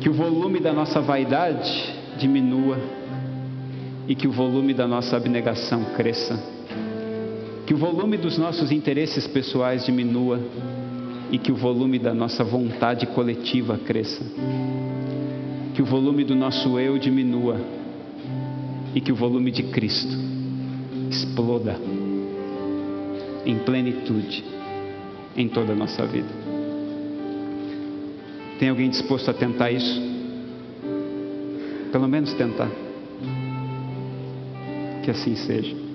Que 0.00 0.08
o 0.08 0.12
volume 0.12 0.60
da 0.60 0.72
nossa 0.72 1.00
vaidade 1.00 1.92
diminua 2.16 2.78
e 4.06 4.14
que 4.14 4.28
o 4.28 4.32
volume 4.32 4.72
da 4.72 4.86
nossa 4.86 5.16
abnegação 5.16 5.84
cresça. 5.96 6.40
Que 7.66 7.74
o 7.74 7.76
volume 7.76 8.16
dos 8.16 8.38
nossos 8.38 8.70
interesses 8.70 9.26
pessoais 9.26 9.84
diminua 9.84 10.40
e 11.32 11.36
que 11.36 11.50
o 11.50 11.56
volume 11.56 11.98
da 11.98 12.14
nossa 12.14 12.44
vontade 12.44 13.06
coletiva 13.08 13.76
cresça 13.76 14.24
que 15.78 15.82
o 15.82 15.86
volume 15.86 16.24
do 16.24 16.34
nosso 16.34 16.76
eu 16.80 16.98
diminua 16.98 17.56
e 18.96 19.00
que 19.00 19.12
o 19.12 19.14
volume 19.14 19.52
de 19.52 19.62
Cristo 19.62 20.12
exploda 21.08 21.78
em 23.46 23.60
plenitude 23.60 24.42
em 25.36 25.48
toda 25.48 25.74
a 25.74 25.76
nossa 25.76 26.04
vida. 26.04 26.26
Tem 28.58 28.70
alguém 28.70 28.90
disposto 28.90 29.30
a 29.30 29.32
tentar 29.32 29.70
isso? 29.70 30.02
Pelo 31.92 32.08
menos 32.08 32.34
tentar. 32.34 32.72
Que 35.04 35.12
assim 35.12 35.36
seja. 35.36 35.87